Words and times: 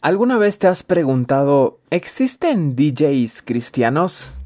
¿Alguna 0.00 0.38
vez 0.38 0.60
te 0.60 0.68
has 0.68 0.84
preguntado, 0.84 1.80
¿existen 1.90 2.76
DJs 2.76 3.42
cristianos? 3.42 4.36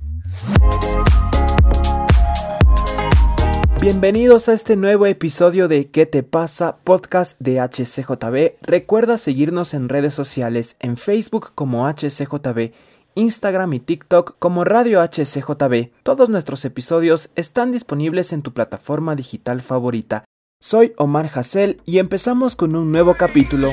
Bienvenidos 3.78 4.48
a 4.48 4.54
este 4.54 4.76
nuevo 4.76 5.04
episodio 5.04 5.68
de 5.68 5.90
¿Qué 5.90 6.06
te 6.06 6.22
pasa? 6.22 6.78
Podcast 6.84 7.38
de 7.38 7.60
HCJB. 7.60 8.62
Recuerda 8.62 9.18
seguirnos 9.18 9.74
en 9.74 9.90
redes 9.90 10.14
sociales, 10.14 10.76
en 10.80 10.96
Facebook 10.96 11.52
como 11.54 11.86
HCJB, 11.86 12.72
Instagram 13.14 13.74
y 13.74 13.80
TikTok 13.80 14.36
como 14.38 14.64
Radio 14.64 15.02
HCJB. 15.02 15.90
Todos 16.02 16.30
nuestros 16.30 16.64
episodios 16.64 17.28
están 17.36 17.72
disponibles 17.72 18.32
en 18.32 18.40
tu 18.40 18.54
plataforma 18.54 19.16
digital 19.16 19.60
favorita. 19.60 20.24
Soy 20.60 20.94
Omar 20.96 21.28
Hassel 21.34 21.82
y 21.84 21.98
empezamos 21.98 22.56
con 22.56 22.74
un 22.74 22.90
nuevo 22.90 23.12
capítulo. 23.18 23.70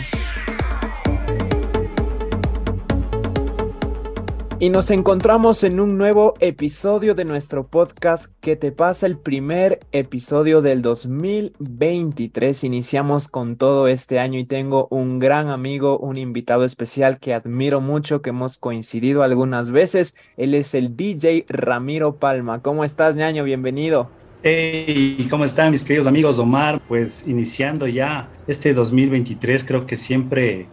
Y 4.62 4.72
nos 4.72 4.92
encontramos 4.92 5.64
en 5.64 5.80
un 5.80 5.98
nuevo 5.98 6.34
episodio 6.42 7.16
de 7.16 7.24
nuestro 7.24 7.66
podcast 7.68 8.26
que 8.42 8.58
te 8.58 8.74
pasa 8.74 9.08
el 9.08 9.18
primer 9.18 9.80
episodio 9.94 10.62
del 10.62 10.82
2023. 10.82 12.66
Iniciamos 12.66 13.30
con 13.30 13.56
todo 13.56 13.88
este 13.88 14.20
año 14.20 14.38
y 14.38 14.44
tengo 14.44 14.90
un 14.92 15.18
gran 15.18 15.48
amigo, 15.48 15.98
un 15.98 16.18
invitado 16.18 16.66
especial 16.66 17.20
que 17.20 17.34
admiro 17.34 17.80
mucho, 17.80 18.22
que 18.22 18.32
hemos 18.32 18.58
coincidido 18.58 19.24
algunas 19.24 19.72
veces. 19.72 20.18
Él 20.36 20.54
es 20.54 20.76
el 20.76 20.98
DJ 20.98 21.46
Ramiro 21.48 22.18
Palma. 22.18 22.62
¿Cómo 22.62 22.84
estás, 22.84 23.16
ñaño? 23.16 23.46
Bienvenido. 23.46 24.10
Hey, 24.44 25.26
¿cómo 25.30 25.46
están 25.46 25.72
mis 25.72 25.86
queridos 25.86 26.06
amigos 26.06 26.38
Omar? 26.38 26.82
Pues 26.86 27.26
iniciando 27.30 27.88
ya 27.88 28.30
este 28.46 28.74
2023, 28.74 29.64
creo 29.64 29.86
que 29.86 29.96
siempre 29.96 30.68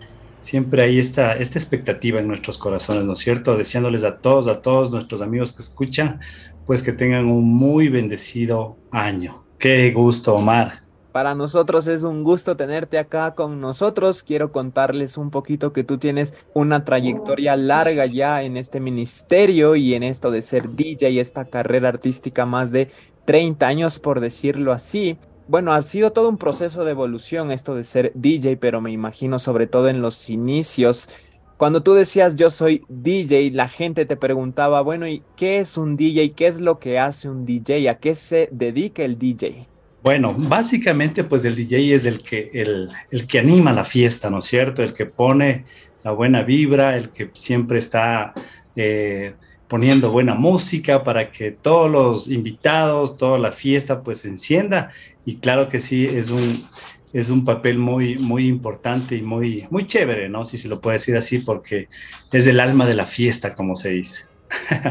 siempre 0.47 0.83
hay 0.83 0.99
esta, 0.99 1.35
esta 1.35 1.59
expectativa 1.59 2.21
en 2.21 2.29
nuestros 2.29 2.57
corazones, 2.57 3.05
¿no 3.05 3.15
es 3.15 3.19
cierto? 3.19 3.57
Deseándoles 3.57 4.05
a 4.05 4.19
todos, 4.19 4.47
a 4.47 4.63
todos 4.63 4.91
nuestros 4.91 5.21
amigos 5.21 5.53
que 5.53 5.63
escuchan, 5.63 6.21
pues 6.65 6.83
que 6.83 6.93
tengan 6.93 7.27
un 7.27 7.45
muy 7.53 7.89
bendecido 7.89 8.77
año. 8.93 9.45
Qué 9.59 9.91
gusto, 9.93 10.37
Omar. 10.37 10.85
Para 11.11 11.35
nosotros 11.35 11.87
es 11.87 12.03
un 12.03 12.23
gusto 12.23 12.57
tenerte 12.57 12.99
acá 12.99 13.35
con 13.35 13.61
nosotros. 13.61 14.23
Quiero 14.23 14.53
contarles 14.53 15.17
un 15.17 15.31
poquito 15.31 15.73
que 15.73 15.83
tú 15.83 15.99
tienes 15.99 16.35
una 16.55 16.85
trayectoria 16.85 17.57
larga 17.57 18.07
ya 18.07 18.43
en 18.43 18.57
este 18.57 18.81
ministerio 18.81 19.77
y 19.77 19.95
en 19.95 20.03
esto 20.03 20.31
de 20.31 20.43
ser 20.43 20.71
DJ 20.71 21.11
y 21.11 21.19
esta 21.19 21.47
carrera 21.47 21.89
artística 21.89 22.45
más 22.45 22.71
de 22.71 22.91
30 23.25 23.67
años, 23.67 23.99
por 23.99 24.21
decirlo 24.21 24.73
así 24.73 25.19
bueno, 25.49 25.73
ha 25.73 25.83
sido 25.83 26.13
todo 26.13 26.29
un 26.29 26.39
proceso 26.39 26.85
de 26.85 26.91
evolución 26.91 27.53
esto 27.53 27.75
de 27.75 27.85
ser 27.85 28.13
DJ, 28.15 28.57
pero 28.57 28.81
me 28.81 28.91
imagino 28.91 29.39
sobre 29.39 29.67
todo 29.67 29.89
en 29.89 30.03
los 30.03 30.29
inicios. 30.29 31.09
Cuando 31.57 31.83
tú 31.83 31.95
decías 31.95 32.37
yo 32.37 32.51
soy 32.51 32.85
DJ, 32.89 33.51
la 33.53 33.69
gente 33.69 34.05
te 34.05 34.17
preguntaba, 34.17 34.83
bueno, 34.83 35.07
¿y 35.07 35.23
qué 35.37 35.59
es 35.59 35.77
un 35.77 35.97
DJ? 35.97 36.33
¿Qué 36.33 36.49
es 36.49 36.61
lo 36.61 36.79
que 36.79 36.99
hace 36.99 37.29
un 37.29 37.47
DJ? 37.47 37.89
¿A 37.89 37.99
qué 37.99 38.15
se 38.15 38.49
dedica 38.53 39.05
el 39.05 39.19
DJ? 39.19 39.67
Bueno, 40.03 40.35
básicamente 40.37 41.25
pues 41.25 41.45
el 41.45 41.55
DJ 41.55 41.95
es 41.95 42.05
el 42.05 42.23
que, 42.23 42.51
el, 42.53 42.91
el 43.11 43.27
que 43.27 43.39
anima 43.39 43.73
la 43.73 43.85
fiesta, 43.85 44.31
¿no 44.31 44.41
es 44.41 44.45
cierto? 44.45 44.83
El 44.83 44.95
que 44.95 45.07
pone 45.07 45.65
la 46.05 46.13
buena 46.13 46.43
vibra, 46.43 46.97
el 46.97 47.11
que 47.11 47.31
siempre 47.33 47.79
está 47.79 48.33
eh, 48.77 49.35
poniendo 49.69 50.11
buena 50.11 50.35
música 50.35 51.03
para 51.05 51.31
que 51.31 51.51
todos 51.51 51.91
los 51.91 52.29
invitados, 52.29 53.17
toda 53.17 53.39
la 53.39 53.53
fiesta 53.53 54.03
pues 54.03 54.21
se 54.21 54.29
encienda 54.29 54.93
y 55.25 55.37
claro 55.37 55.69
que 55.69 55.81
sí 55.81 56.07
es 56.07 56.31
un 56.31 56.67
es 57.13 57.31
un 57.31 57.45
papel 57.45 57.79
muy 57.79 58.17
muy 58.19 58.47
importante 58.47 59.17
y 59.17 59.23
muy 59.23 59.67
muy 59.71 59.87
chévere, 59.87 60.29
¿no? 60.29 60.45
Si 60.45 60.59
se 60.59 60.69
lo 60.69 60.81
puede 60.81 60.97
decir 60.97 61.17
así 61.17 61.39
porque 61.39 61.89
es 62.33 62.47
el 62.47 62.61
alma 62.61 62.87
de 62.87 62.95
la 62.95 63.07
fiesta 63.07 63.55
como 63.55 63.75
se 63.75 63.91
dice. 63.91 64.25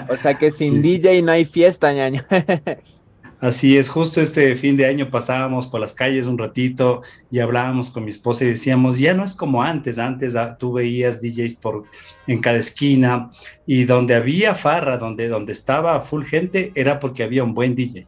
O 0.10 0.18
sea 0.18 0.34
que 0.38 0.52
sin 0.52 0.82
DJ 0.82 1.22
no 1.22 1.32
hay 1.32 1.46
fiesta, 1.46 1.94
ñaño. 1.94 2.24
Así 3.40 3.78
es, 3.78 3.90
justo 3.90 4.22
este 4.22 4.56
fin 4.56 4.78
de 4.78 4.86
año 4.86 5.12
pasábamos 5.12 5.68
por 5.68 5.82
las 5.82 5.94
calles 5.94 6.26
un 6.26 6.38
ratito 6.38 7.02
y 7.30 7.40
hablábamos 7.40 7.92
con 7.92 8.06
mi 8.06 8.12
esposa 8.12 8.46
y 8.46 8.50
decíamos, 8.50 8.98
ya 8.98 9.14
no 9.14 9.26
es 9.26 9.36
como 9.36 9.62
antes, 9.62 10.00
antes 10.00 10.34
tú 10.58 10.74
veías 10.74 11.22
DJs 11.22 11.56
por, 11.56 11.84
en 12.28 12.40
cada 12.40 12.58
esquina 12.58 13.30
y 13.66 13.84
donde 13.84 14.16
había 14.16 14.56
farra, 14.56 14.98
donde, 14.98 15.28
donde 15.28 15.52
estaba 15.52 16.02
full 16.02 16.24
gente, 16.24 16.72
era 16.76 17.00
porque 17.00 17.24
había 17.24 17.44
un 17.44 17.54
buen 17.54 17.76
DJ. 17.76 18.08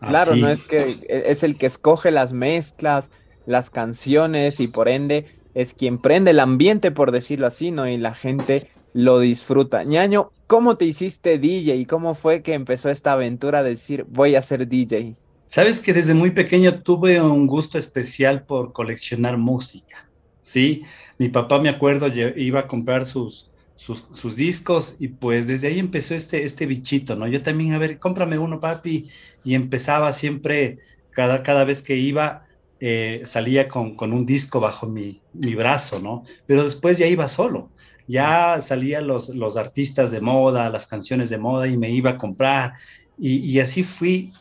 Claro, 0.00 0.36
no 0.36 0.48
es 0.48 0.64
que 0.64 0.96
es 1.08 1.44
el 1.44 1.56
que 1.56 1.66
escoge 1.66 2.10
las 2.10 2.32
mezclas, 2.32 3.10
las 3.46 3.70
canciones 3.70 4.60
y 4.60 4.68
por 4.68 4.88
ende 4.88 5.26
es 5.54 5.72
quien 5.72 5.98
prende 5.98 6.32
el 6.32 6.40
ambiente, 6.40 6.90
por 6.90 7.12
decirlo 7.12 7.46
así, 7.46 7.70
¿no? 7.70 7.88
Y 7.88 7.96
la 7.96 8.12
gente 8.12 8.68
lo 8.94 9.18
disfruta. 9.18 9.82
ñaño, 9.82 10.30
¿cómo 10.46 10.76
te 10.76 10.86
hiciste 10.86 11.38
DJ 11.38 11.86
cómo 11.86 12.14
fue 12.14 12.42
que 12.42 12.54
empezó 12.54 12.88
esta 12.88 13.12
aventura 13.12 13.62
de 13.62 13.70
decir 13.70 14.06
voy 14.08 14.36
a 14.36 14.42
ser 14.42 14.66
DJ? 14.66 15.16
Sabes 15.48 15.80
que 15.80 15.92
desde 15.92 16.14
muy 16.14 16.30
pequeño 16.30 16.80
tuve 16.80 17.20
un 17.20 17.46
gusto 17.46 17.76
especial 17.76 18.44
por 18.44 18.72
coleccionar 18.72 19.36
música, 19.36 20.08
¿sí? 20.40 20.82
Mi 21.18 21.28
papá, 21.28 21.60
me 21.60 21.68
acuerdo, 21.68 22.06
iba 22.36 22.60
a 22.60 22.66
comprar 22.66 23.04
sus, 23.04 23.50
sus, 23.74 24.36
discos 24.36 24.96
y 25.00 25.08
pues 25.08 25.48
desde 25.48 25.68
ahí 25.68 25.78
empezó 25.78 26.14
este, 26.14 26.44
este 26.44 26.66
bichito, 26.66 27.14
¿no? 27.16 27.26
Yo 27.26 27.42
también, 27.42 27.72
a 27.74 27.78
ver, 27.78 27.98
cómprame 27.98 28.38
uno, 28.38 28.60
papi, 28.60 29.08
y 29.44 29.54
empezaba 29.54 30.12
siempre, 30.12 30.78
cada, 31.10 31.42
cada 31.42 31.64
vez 31.64 31.82
que 31.82 31.96
iba, 31.96 32.46
eh, 32.80 33.22
salía 33.24 33.68
con, 33.68 33.96
con, 33.96 34.12
un 34.12 34.26
disco 34.26 34.60
bajo 34.60 34.88
mi, 34.88 35.20
mi 35.32 35.54
brazo, 35.54 36.00
¿no? 36.00 36.24
Pero 36.46 36.64
después 36.64 36.98
ya 36.98 37.06
iba 37.06 37.28
solo 37.28 37.70
ya 38.06 38.60
salían 38.60 39.06
los, 39.06 39.30
los 39.30 39.56
artistas 39.56 40.10
de 40.10 40.20
moda, 40.20 40.70
las 40.70 40.86
canciones 40.86 41.30
de 41.30 41.38
moda 41.38 41.66
y 41.66 41.76
me 41.76 41.90
iba 41.90 42.10
a 42.10 42.16
comprar. 42.16 42.74
Y, 43.18 43.58
así 43.60 43.82
fui, 43.84 44.32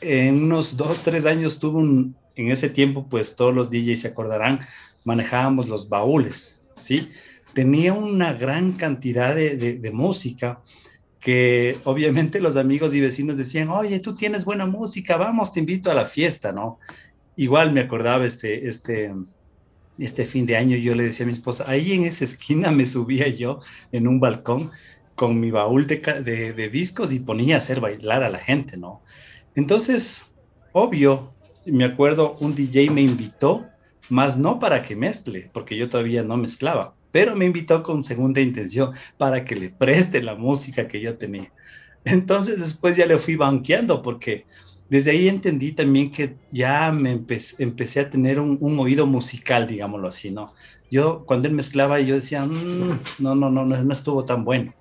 en 0.00 0.44
unos 0.44 0.76
dos, 0.76 1.02
tres 1.02 1.26
años 1.26 1.58
tuve 1.58 1.78
un, 1.78 2.14
en 2.36 2.50
ese 2.50 2.70
tiempo, 2.70 3.06
pues 3.08 3.34
todos 3.34 3.54
los 3.54 3.70
DJs 3.70 4.00
se 4.02 4.08
acordarán, 4.08 4.60
manejábamos 5.04 5.68
los 5.68 5.88
baúles, 5.88 6.62
¿sí? 6.76 7.10
Tenía 7.54 7.92
una 7.92 8.32
gran 8.32 8.72
cantidad 8.72 9.34
de, 9.34 9.56
de, 9.56 9.90
música 9.90 10.60
que 11.18 11.76
obviamente 11.84 12.40
los 12.40 12.56
amigos 12.56 12.94
y 12.94 13.00
vecinos 13.00 13.36
decían, 13.36 13.68
oye, 13.68 13.98
tú 13.98 14.14
tienes 14.14 14.44
buena 14.44 14.66
música, 14.66 15.16
vamos, 15.16 15.52
te 15.52 15.58
invito 15.58 15.90
a 15.90 15.94
la 15.94 16.06
fiesta, 16.06 16.52
¿no? 16.52 16.78
Igual 17.34 17.72
me 17.72 17.80
acordaba 17.80 18.24
este, 18.24 18.68
este, 18.68 19.12
este 20.04 20.24
fin 20.26 20.46
de 20.46 20.56
año 20.56 20.76
yo 20.76 20.94
le 20.94 21.04
decía 21.04 21.24
a 21.24 21.26
mi 21.26 21.32
esposa, 21.32 21.64
ahí 21.68 21.92
en 21.92 22.04
esa 22.04 22.24
esquina 22.24 22.70
me 22.70 22.86
subía 22.86 23.28
yo 23.28 23.60
en 23.92 24.08
un 24.08 24.20
balcón 24.20 24.70
con 25.14 25.38
mi 25.38 25.50
baúl 25.50 25.86
de, 25.86 26.70
discos 26.72 27.12
y 27.12 27.20
ponía 27.20 27.56
a 27.56 27.58
hacer 27.58 27.80
bailar 27.80 28.22
a 28.22 28.30
la 28.30 28.38
gente, 28.38 28.76
¿no? 28.76 29.02
Entonces, 29.54 30.26
obvio, 30.72 31.34
me 31.66 31.84
acuerdo, 31.84 32.36
un 32.40 32.54
DJ 32.54 32.90
me 32.90 33.02
invitó, 33.02 33.66
más 34.08 34.38
no 34.38 34.58
para 34.58 34.82
que 34.82 34.96
mezcle, 34.96 35.50
porque 35.52 35.76
yo 35.76 35.88
todavía 35.88 36.22
no 36.22 36.36
mezclaba, 36.36 36.94
pero 37.12 37.36
me 37.36 37.44
invitó 37.44 37.82
con 37.82 38.02
segunda 38.02 38.40
intención 38.40 38.92
para 39.18 39.44
que 39.44 39.56
le 39.56 39.68
preste 39.68 40.22
la 40.22 40.34
música 40.34 40.88
que 40.88 41.00
yo 41.00 41.18
tenía. 41.18 41.52
Entonces 42.04 42.58
después 42.58 42.96
ya 42.96 43.06
le 43.06 43.18
fui 43.18 43.36
banqueando 43.36 44.00
porque 44.00 44.46
desde 44.90 45.12
ahí 45.12 45.28
entendí 45.28 45.72
también 45.72 46.10
que 46.10 46.36
ya 46.50 46.90
me 46.90 47.12
empecé, 47.12 48.00
a 48.00 48.10
tener 48.10 48.40
un, 48.40 48.58
oído 48.80 49.06
musical, 49.06 49.68
digámoslo 49.68 50.08
así, 50.08 50.32
¿no? 50.32 50.52
Yo 50.90 51.24
cuando 51.26 51.46
él 51.46 51.54
mezclaba 51.54 52.00
yo 52.00 52.16
decía, 52.16 52.44
mm, 52.44 53.00
no, 53.20 53.36
no, 53.36 53.50
no, 53.50 53.64
no, 53.64 53.92
estuvo 53.92 54.24
tan 54.24 54.44
bueno. 54.44 54.74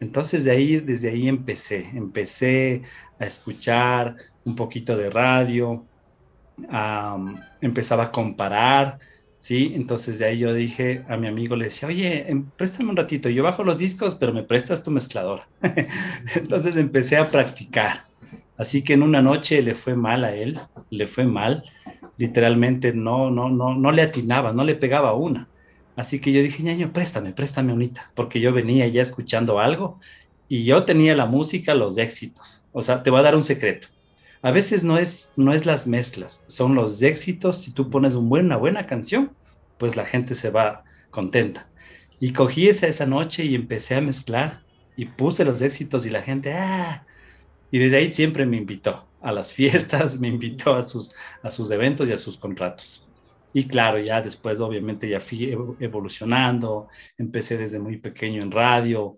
Entonces 0.00 0.44
de 0.44 0.52
ahí, 0.52 0.76
desde 0.80 1.10
ahí 1.10 1.28
empecé, 1.28 1.86
empecé 1.94 2.82
a 3.18 3.26
escuchar 3.26 4.16
un 4.44 4.56
poquito 4.56 4.96
de 4.96 5.10
radio, 5.10 5.86
empezaba 7.60 8.04
a 8.04 8.12
comparar, 8.12 8.98
¿sí? 9.36 9.72
Entonces 9.74 10.18
de 10.18 10.24
ahí 10.24 10.38
yo 10.38 10.54
dije 10.54 11.04
a 11.08 11.18
mi 11.18 11.28
amigo, 11.28 11.56
le 11.56 11.66
decía, 11.66 11.88
oye, 11.88 12.30
em, 12.30 12.50
préstame 12.52 12.88
un 12.88 12.96
ratito, 12.96 13.28
yo 13.28 13.42
bajo 13.42 13.64
los 13.64 13.76
discos, 13.76 14.14
pero 14.14 14.32
me 14.32 14.44
prestas 14.44 14.82
tu 14.82 14.90
mezcladora. 14.90 15.46
Entonces 16.34 16.76
empecé 16.76 17.18
a 17.18 17.28
practicar 17.30 18.06
Así 18.58 18.82
que 18.82 18.94
en 18.94 19.02
una 19.02 19.22
noche 19.22 19.62
le 19.62 19.74
fue 19.74 19.94
mal 19.94 20.24
a 20.24 20.34
él, 20.34 20.58
le 20.90 21.06
fue 21.06 21.26
mal, 21.26 21.64
literalmente 22.16 22.92
no, 22.92 23.30
no, 23.30 23.50
no, 23.50 23.74
no 23.74 23.92
le 23.92 24.02
atinaba, 24.02 24.52
no 24.52 24.64
le 24.64 24.74
pegaba 24.74 25.14
una. 25.14 25.48
Así 25.96 26.20
que 26.20 26.32
yo 26.32 26.42
dije, 26.42 26.62
ñaño, 26.62 26.92
préstame, 26.92 27.32
préstame 27.32 27.72
unita, 27.72 28.10
porque 28.14 28.40
yo 28.40 28.52
venía 28.52 28.86
ya 28.88 29.02
escuchando 29.02 29.58
algo 29.58 29.98
y 30.48 30.64
yo 30.64 30.84
tenía 30.84 31.14
la 31.14 31.26
música, 31.26 31.74
los 31.74 31.98
éxitos. 31.98 32.64
O 32.72 32.82
sea, 32.82 33.02
te 33.02 33.10
voy 33.10 33.20
a 33.20 33.24
dar 33.24 33.36
un 33.36 33.44
secreto. 33.44 33.88
A 34.42 34.50
veces 34.50 34.84
no 34.84 34.98
es, 34.98 35.30
no 35.36 35.52
es 35.52 35.66
las 35.66 35.86
mezclas, 35.86 36.44
son 36.46 36.74
los 36.74 37.00
éxitos. 37.02 37.62
Si 37.62 37.72
tú 37.72 37.90
pones 37.90 38.14
una 38.14 38.56
buena 38.56 38.86
canción, 38.86 39.32
pues 39.78 39.96
la 39.96 40.04
gente 40.04 40.34
se 40.34 40.50
va 40.50 40.84
contenta. 41.10 41.66
Y 42.20 42.32
cogí 42.32 42.68
esa, 42.68 42.86
esa 42.86 43.06
noche 43.06 43.44
y 43.44 43.54
empecé 43.54 43.96
a 43.96 44.00
mezclar 44.00 44.62
y 44.96 45.06
puse 45.06 45.44
los 45.44 45.62
éxitos 45.62 46.06
y 46.06 46.10
la 46.10 46.22
gente, 46.22 46.52
ah, 46.54 47.06
y 47.70 47.78
desde 47.78 47.98
ahí 47.98 48.12
siempre 48.12 48.46
me 48.46 48.56
invitó 48.56 49.06
a 49.20 49.32
las 49.32 49.52
fiestas, 49.52 50.18
me 50.20 50.28
invitó 50.28 50.74
a 50.74 50.82
sus, 50.82 51.14
a 51.42 51.50
sus 51.50 51.70
eventos 51.70 52.08
y 52.08 52.12
a 52.12 52.18
sus 52.18 52.36
contratos. 52.36 53.02
Y 53.52 53.66
claro, 53.66 53.98
ya 53.98 54.20
después 54.20 54.60
obviamente 54.60 55.08
ya 55.08 55.18
fui 55.18 55.56
evolucionando, 55.80 56.88
empecé 57.16 57.56
desde 57.56 57.78
muy 57.78 57.96
pequeño 57.96 58.42
en 58.42 58.50
radio, 58.50 59.16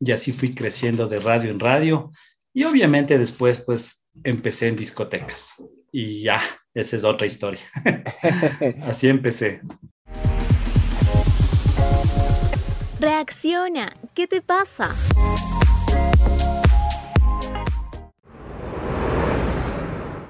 y 0.00 0.12
así 0.12 0.32
fui 0.32 0.54
creciendo 0.54 1.06
de 1.06 1.20
radio 1.20 1.50
en 1.50 1.60
radio. 1.60 2.12
Y 2.52 2.64
obviamente 2.64 3.18
después 3.18 3.60
pues 3.60 4.04
empecé 4.24 4.68
en 4.68 4.76
discotecas. 4.76 5.54
Y 5.90 6.22
ya, 6.22 6.40
esa 6.74 6.96
es 6.96 7.04
otra 7.04 7.26
historia. 7.26 7.60
así 8.82 9.08
empecé. 9.08 9.62
Reacciona, 13.00 13.94
¿qué 14.12 14.26
te 14.26 14.42
pasa? 14.42 14.94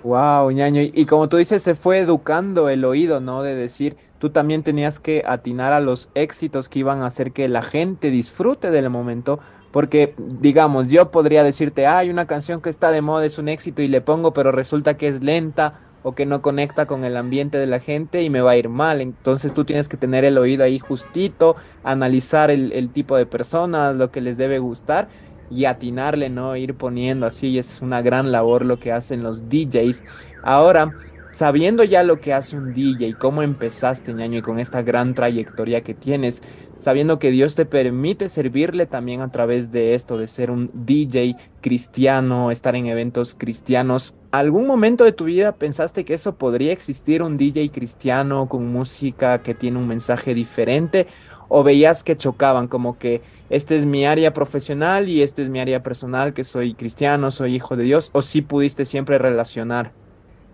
Wow, 0.04 0.50
ñaño. 0.52 0.80
Y, 0.82 1.06
como 1.06 1.28
tú 1.28 1.38
dices, 1.38 1.62
se 1.62 1.74
fue 1.74 1.98
educando 1.98 2.68
el 2.68 2.84
oído, 2.84 3.20
¿no? 3.20 3.42
De 3.42 3.54
decir, 3.54 3.96
tú 4.18 4.30
también 4.30 4.62
tenías 4.62 5.00
que 5.00 5.24
atinar 5.26 5.72
a 5.72 5.80
los 5.80 6.10
éxitos 6.14 6.68
que 6.68 6.78
iban 6.80 7.02
a 7.02 7.06
hacer 7.06 7.32
que 7.32 7.48
la 7.48 7.62
gente 7.62 8.10
disfrute 8.10 8.70
del 8.70 8.90
momento. 8.90 9.40
Porque, 9.72 10.14
digamos, 10.16 10.88
yo 10.88 11.10
podría 11.10 11.42
decirte, 11.42 11.86
hay 11.86 12.10
una 12.10 12.26
canción 12.26 12.60
que 12.60 12.70
está 12.70 12.90
de 12.90 13.02
moda, 13.02 13.26
es 13.26 13.38
un 13.38 13.48
éxito 13.48 13.82
y 13.82 13.88
le 13.88 14.00
pongo, 14.00 14.32
pero 14.32 14.50
resulta 14.50 14.96
que 14.96 15.08
es 15.08 15.22
lenta 15.22 15.74
o 16.02 16.14
que 16.14 16.26
no 16.26 16.40
conecta 16.40 16.86
con 16.86 17.04
el 17.04 17.16
ambiente 17.16 17.58
de 17.58 17.66
la 17.66 17.80
gente 17.80 18.22
y 18.22 18.30
me 18.30 18.40
va 18.40 18.52
a 18.52 18.56
ir 18.56 18.68
mal. 18.68 19.00
Entonces 19.00 19.52
tú 19.52 19.64
tienes 19.64 19.88
que 19.88 19.96
tener 19.96 20.24
el 20.24 20.38
oído 20.38 20.64
ahí 20.64 20.78
justito, 20.78 21.56
analizar 21.82 22.50
el, 22.50 22.72
el 22.72 22.90
tipo 22.90 23.16
de 23.16 23.26
personas, 23.26 23.96
lo 23.96 24.10
que 24.10 24.20
les 24.20 24.38
debe 24.38 24.58
gustar 24.58 25.08
y 25.50 25.64
atinarle, 25.64 26.30
¿no? 26.30 26.56
Ir 26.56 26.74
poniendo 26.74 27.26
así, 27.26 27.58
es 27.58 27.80
una 27.82 28.02
gran 28.02 28.32
labor 28.32 28.64
lo 28.64 28.78
que 28.78 28.92
hacen 28.92 29.22
los 29.22 29.48
DJs. 29.48 30.04
Ahora, 30.42 30.94
sabiendo 31.30 31.84
ya 31.84 32.02
lo 32.02 32.20
que 32.20 32.32
hace 32.32 32.56
un 32.56 32.72
DJ, 32.72 33.14
cómo 33.18 33.42
empezaste, 33.42 34.12
ñaño, 34.14 34.38
y 34.38 34.42
con 34.42 34.58
esta 34.58 34.82
gran 34.82 35.14
trayectoria 35.14 35.82
que 35.82 35.94
tienes, 35.94 36.42
sabiendo 36.78 37.18
que 37.18 37.30
Dios 37.30 37.54
te 37.54 37.66
permite 37.66 38.28
servirle 38.28 38.86
también 38.86 39.20
a 39.20 39.30
través 39.30 39.70
de 39.70 39.94
esto, 39.94 40.16
de 40.18 40.28
ser 40.28 40.50
un 40.50 40.70
DJ 40.72 41.36
cristiano, 41.60 42.50
estar 42.50 42.76
en 42.76 42.86
eventos 42.86 43.34
cristianos, 43.34 44.14
¿algún 44.30 44.66
momento 44.66 45.04
de 45.04 45.12
tu 45.12 45.24
vida 45.24 45.52
pensaste 45.52 46.04
que 46.04 46.14
eso 46.14 46.36
podría 46.36 46.72
existir 46.72 47.22
un 47.22 47.36
DJ 47.36 47.70
cristiano 47.70 48.48
con 48.48 48.66
música 48.70 49.42
que 49.42 49.54
tiene 49.54 49.78
un 49.78 49.86
mensaje 49.86 50.34
diferente? 50.34 51.06
O 51.48 51.62
veías 51.62 52.04
que 52.04 52.16
chocaban, 52.16 52.68
como 52.68 52.98
que 52.98 53.22
este 53.50 53.76
es 53.76 53.86
mi 53.86 54.06
área 54.06 54.32
profesional 54.32 55.08
y 55.08 55.22
este 55.22 55.42
es 55.42 55.48
mi 55.48 55.60
área 55.60 55.82
personal, 55.82 56.34
que 56.34 56.44
soy 56.44 56.74
cristiano, 56.74 57.30
soy 57.30 57.54
hijo 57.54 57.76
de 57.76 57.84
Dios, 57.84 58.10
o 58.12 58.22
sí 58.22 58.42
pudiste 58.42 58.84
siempre 58.84 59.18
relacionar? 59.18 59.92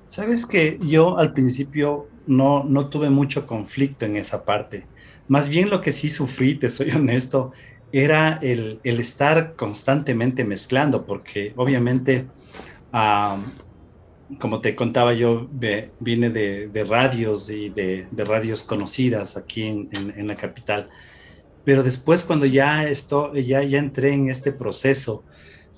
Sabes 0.09 0.47
que 0.47 0.79
yo 0.81 1.19
al 1.19 1.33
principio 1.33 2.09
no, 2.27 2.65
no 2.65 2.89
tuve 2.89 3.11
mucho 3.11 3.47
conflicto 3.47 4.07
en 4.07 4.17
esa 4.17 4.45
parte. 4.45 4.87
Más 5.29 5.49
bien 5.49 5.71
lo 5.71 5.81
que 5.81 5.93
sí 5.93 6.09
sufrí, 6.09 6.55
te 6.55 6.71
soy 6.71 6.91
honesto, 6.95 7.53
era 7.93 8.41
el, 8.43 8.81
estar 8.83 9.55
constantemente 9.55 10.45
mezclando, 10.45 11.07
porque 11.07 11.53
obviamente 11.57 12.27
como 14.39 14.61
te 14.61 14.75
contaba, 14.75 15.13
yo 15.13 15.49
vine 16.01 16.31
de, 16.31 16.85
radios 16.89 17.51
y 17.51 17.71
de, 17.71 18.07
radios 18.25 18.65
conocidas 18.65 19.37
aquí 19.37 19.65
en, 19.65 20.27
la 20.27 20.37
capital. 20.37 20.89
Pero 21.65 21.83
después 21.83 22.25
cuando 22.25 22.47
ya, 22.47 22.87
esto, 22.89 23.35
ya, 23.35 23.63
ya 23.63 23.79
entré 23.79 24.13
en 24.13 24.29
este 24.29 24.53
proceso 24.53 25.25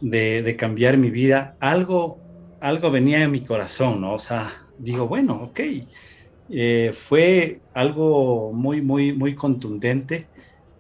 de, 0.01 0.57
cambiar 0.59 0.97
mi 0.97 1.11
vida, 1.11 1.57
algo, 1.61 2.19
algo 2.61 2.91
venía 2.91 3.23
en 3.23 3.31
mi 3.31 3.45
corazón, 3.45 4.01
¿no? 4.01 4.15
O 4.15 4.19
sea, 4.19 4.53
digo, 4.79 5.09
bueno, 5.09 5.43
ok, 5.45 5.61
eh, 6.49 6.91
fue 6.93 7.61
algo 7.75 8.53
muy, 8.53 8.81
muy, 8.81 9.13
muy 9.13 9.35
contundente. 9.35 10.29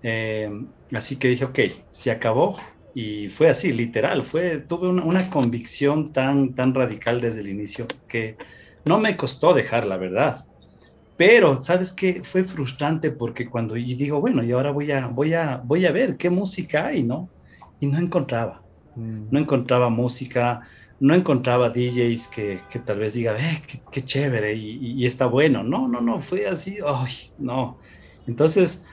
Eh, 0.02 0.50
así 0.92 1.18
que 1.18 1.28
dije, 1.28 1.44
ok, 1.44 1.58
se 1.90 2.10
acabó, 2.10 2.56
y 2.98 3.28
fue 3.28 3.50
así, 3.50 3.72
literal, 3.72 4.24
fue, 4.24 4.56
tuve 4.56 4.88
una, 4.88 5.28
convicción 5.28 6.14
tan, 6.14 6.54
tan 6.54 6.72
radical 6.72 7.20
desde 7.20 7.42
el 7.42 7.48
inicio 7.50 7.86
que 8.08 8.38
no 8.86 8.98
me 8.98 9.18
costó 9.18 9.52
dejar, 9.52 9.86
la 9.86 9.98
verdad. 9.98 10.46
Pero, 11.18 11.62
¿sabes 11.62 11.92
qué? 11.92 12.24
Fue 12.24 12.42
frustrante 12.42 13.10
porque 13.10 13.50
cuando 13.50 13.76
y 13.76 13.96
digo, 13.96 14.22
bueno, 14.22 14.42
y 14.42 14.52
ahora 14.52 14.70
voy 14.70 14.92
a, 14.92 15.08
voy 15.08 15.34
a, 15.34 15.60
voy 15.62 15.84
a 15.84 15.92
ver 15.92 16.16
qué 16.16 16.30
música 16.30 16.86
hay, 16.86 17.02
¿no? 17.02 17.28
Y 17.80 17.86
no 17.86 17.98
encontraba. 17.98 18.62
Mm. 18.94 19.26
No 19.30 19.40
encontraba 19.40 19.90
música, 19.90 20.62
no 20.98 21.14
encontraba 21.14 21.68
DJs 21.68 22.28
que, 22.28 22.60
que 22.70 22.78
tal 22.78 23.00
vez 23.00 23.12
diga, 23.12 23.36
eh, 23.38 23.62
qué, 23.92 24.02
chévere 24.06 24.54
y, 24.54 25.02
y, 25.02 25.04
está 25.04 25.26
bueno. 25.26 25.62
No, 25.62 25.86
no, 25.86 26.00
no, 26.00 26.22
fue 26.22 26.46
así, 26.46 26.78
ay, 26.82 27.12
no. 27.36 27.76
Entonces, 28.26 28.84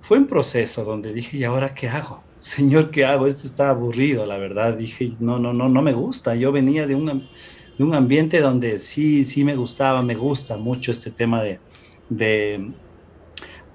fue 0.00 0.16
un 0.16 0.28
proceso 0.28 0.84
donde 0.84 1.12
dije, 1.12 1.38
¿y 1.38 1.42
ahora 1.42 1.74
qué 1.74 1.88
hago? 1.88 2.27
Señor, 2.38 2.90
¿qué 2.90 3.04
hago? 3.04 3.26
Esto 3.26 3.46
está 3.46 3.70
aburrido, 3.70 4.24
la 4.26 4.38
verdad. 4.38 4.76
Dije, 4.76 5.08
no, 5.20 5.38
no, 5.38 5.52
no, 5.52 5.68
no 5.68 5.82
me 5.82 5.92
gusta. 5.92 6.34
Yo 6.36 6.52
venía 6.52 6.86
de 6.86 6.94
un, 6.94 7.30
de 7.76 7.84
un 7.84 7.94
ambiente 7.94 8.40
donde 8.40 8.78
sí, 8.78 9.24
sí 9.24 9.44
me 9.44 9.56
gustaba, 9.56 10.02
me 10.02 10.14
gusta 10.14 10.56
mucho 10.56 10.90
este 10.92 11.12
tema 11.12 11.42
de, 11.42 11.62
de, 12.08 12.74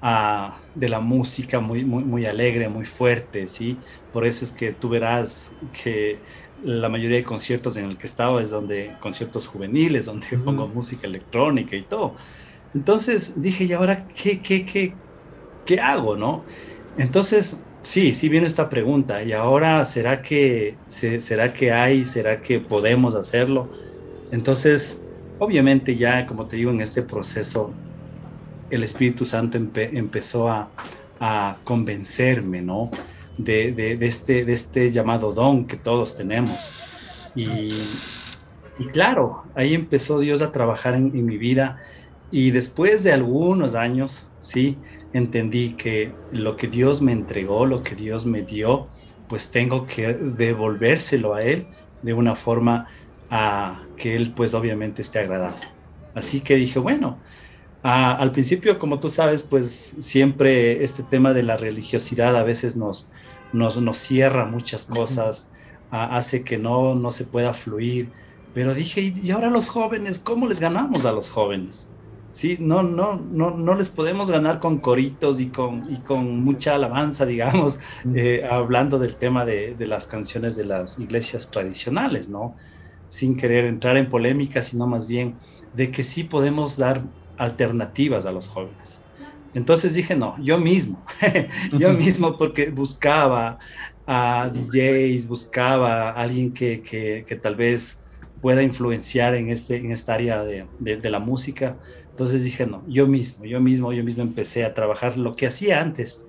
ah, 0.02 0.62
de 0.74 0.90
la 0.90 1.00
música 1.00 1.60
muy, 1.60 1.86
muy, 1.86 2.04
muy 2.06 2.26
alegre, 2.26 2.70
muy 2.70 2.86
fuerte, 2.86 3.48
¿sí? 3.48 3.84
Por 4.12 4.26
eso 4.26 4.46
es 4.46 4.52
que 4.54 4.74
tú 4.74 4.90
verás 4.90 5.56
que 5.84 6.24
la 6.58 6.90
mayoría 6.90 7.18
de 7.18 7.24
conciertos 7.24 7.78
en 7.78 7.86
el 7.86 7.98
que 7.98 8.08
he 8.08 8.10
estado 8.10 8.40
es 8.40 8.50
donde 8.52 8.98
conciertos 9.00 9.48
juveniles, 9.48 10.06
donde 10.06 10.28
pongo 10.44 10.68
música 10.70 11.08
electrónica 11.08 11.76
y 11.76 11.88
todo. 11.88 12.16
Entonces 12.74 13.42
dije, 13.42 13.66
¿y 13.66 13.74
ahora 13.74 14.08
qué, 14.10 14.42
qué, 14.42 14.66
qué, 14.66 15.02
qué 15.66 15.80
hago, 15.80 16.18
no? 16.18 16.46
Entonces 16.96 17.66
Sí, 17.84 18.14
sí 18.14 18.30
viene 18.30 18.48
esta 18.48 18.70
pregunta. 18.70 19.22
¿Y 19.24 19.34
ahora 19.34 19.84
será 19.84 20.22
que, 20.22 20.78
será 20.88 21.52
que 21.52 21.72
hay, 21.72 22.06
será 22.06 22.42
que 22.42 22.62
podemos 22.62 23.14
hacerlo? 23.14 23.72
Entonces, 24.32 25.02
obviamente 25.38 25.96
ya, 25.96 26.26
como 26.26 26.48
te 26.48 26.56
digo, 26.56 26.72
en 26.72 26.80
este 26.80 27.02
proceso, 27.02 27.74
el 28.70 28.84
Espíritu 28.84 29.26
Santo 29.26 29.58
empezó 29.58 30.50
a, 30.50 30.72
convencerme, 31.64 32.62
¿no? 32.62 32.90
De, 33.38 33.98
este, 34.02 34.44
de 34.44 34.54
este 34.54 34.90
llamado 34.92 35.34
don 35.34 35.68
que 35.68 35.78
todos 35.78 36.16
tenemos. 36.16 36.72
Y, 37.36 37.70
claro, 38.92 39.44
ahí 39.56 39.74
empezó 39.74 40.20
Dios 40.20 40.42
a 40.42 40.52
trabajar 40.52 40.96
en 40.96 41.26
mi 41.26 41.38
vida. 41.38 41.82
Y 42.32 42.52
después 42.52 43.04
de 43.04 43.14
algunos 43.14 43.76
años, 43.76 44.34
sí, 44.40 44.82
entendí 45.14 45.76
que 45.76 46.22
lo 46.32 46.58
que 46.58 46.68
Dios 46.68 47.02
me 47.02 47.12
entregó, 47.12 47.66
lo 47.66 47.84
que 47.84 47.96
Dios 47.96 48.26
me 48.26 48.42
dio, 48.42 48.88
pues 49.28 49.52
tengo 49.52 49.88
que 49.88 50.14
devolvérselo 50.14 51.34
a 51.36 51.44
Él 51.44 51.68
de 52.02 52.14
una 52.14 52.36
forma 52.36 52.88
a 53.30 53.90
que 53.96 54.16
Él 54.16 54.34
pues 54.34 54.54
obviamente 54.54 55.02
esté 55.02 55.20
agradable. 55.20 55.68
Así 56.14 56.42
que 56.42 56.56
dije, 56.56 56.80
bueno, 56.80 57.24
al 57.84 58.32
principio, 58.32 58.80
como 58.80 59.00
tú 59.00 59.10
sabes, 59.10 59.44
pues 59.44 59.96
siempre 60.00 60.84
este 60.84 61.04
tema 61.04 61.34
de 61.34 61.44
la 61.44 61.58
religiosidad 61.58 62.36
a 62.38 62.44
veces 62.44 62.76
nos, 62.78 63.10
nos, 63.52 63.82
nos 63.82 63.98
cierra 63.98 64.46
muchas 64.46 64.86
cosas, 64.88 65.52
hace 65.90 66.44
que 66.44 66.58
no, 66.58 66.96
no 66.96 67.12
se 67.12 67.26
pueda 67.26 67.54
fluir. 67.54 68.14
Pero 68.54 68.74
dije, 68.74 69.14
¿y 69.16 69.32
ahora 69.32 69.50
los 69.50 69.70
jóvenes? 69.70 70.20
¿Cómo 70.20 70.48
les 70.48 70.60
ganamos 70.60 71.06
a 71.06 71.12
los 71.12 71.30
jóvenes? 71.30 71.93
Sí, 72.34 72.58
no, 72.60 72.82
no, 72.82 73.16
no, 73.30 73.52
no 73.52 73.76
les 73.76 73.92
podemos 73.92 74.32
ganar 74.32 74.60
con 74.60 74.80
coritos 74.80 75.40
y 75.40 75.52
con, 75.52 75.84
y 75.88 76.02
con 76.02 76.40
mucha 76.44 76.74
alabanza, 76.74 77.28
digamos, 77.28 77.78
eh, 78.16 78.44
hablando 78.50 78.98
del 78.98 79.18
tema 79.18 79.46
de, 79.46 79.76
de, 79.76 79.86
las 79.86 80.08
canciones 80.08 80.56
de 80.56 80.66
las 80.66 80.98
iglesias 80.98 81.52
tradicionales, 81.52 82.30
¿no? 82.30 82.56
Sin 83.08 83.38
querer 83.38 83.66
entrar 83.66 83.98
en 83.98 84.10
polémica, 84.10 84.64
sino 84.64 84.88
más 84.88 85.06
bien 85.06 85.38
de 85.74 85.92
que 85.92 86.04
sí 86.04 86.24
podemos 86.24 86.76
dar 86.76 87.04
alternativas 87.38 88.26
a 88.26 88.32
los 88.32 88.48
jóvenes. 88.48 89.06
Entonces 89.54 89.94
dije, 89.94 90.16
no, 90.16 90.36
yo 90.42 90.58
mismo, 90.58 91.06
yo 91.78 91.94
mismo 91.94 92.36
porque 92.40 92.72
buscaba 92.72 93.60
a 94.08 94.50
DJs, 94.52 95.28
buscaba 95.28 96.10
a 96.10 96.14
alguien 96.14 96.52
que, 96.52 96.82
que, 96.82 97.26
que, 97.28 97.36
tal 97.36 97.56
vez 97.56 98.04
pueda 98.42 98.64
influenciar 98.64 99.36
en, 99.36 99.50
este, 99.50 99.76
en 99.76 99.92
esta 99.92 100.16
área 100.16 100.44
de, 100.44 100.68
de, 100.80 100.98
de 100.98 101.10
la 101.12 101.20
música 101.20 101.78
entonces 102.14 102.44
dije, 102.44 102.68
no, 102.68 102.84
yo 102.88 103.08
mismo, 103.08 103.44
yo 103.44 103.60
mismo, 103.60 103.92
yo 103.92 104.04
mismo 104.04 104.22
empecé 104.22 104.64
a 104.66 104.76
trabajar 104.76 105.18
lo 105.18 105.36
que 105.36 105.48
hacía 105.48 105.82
antes. 105.82 106.28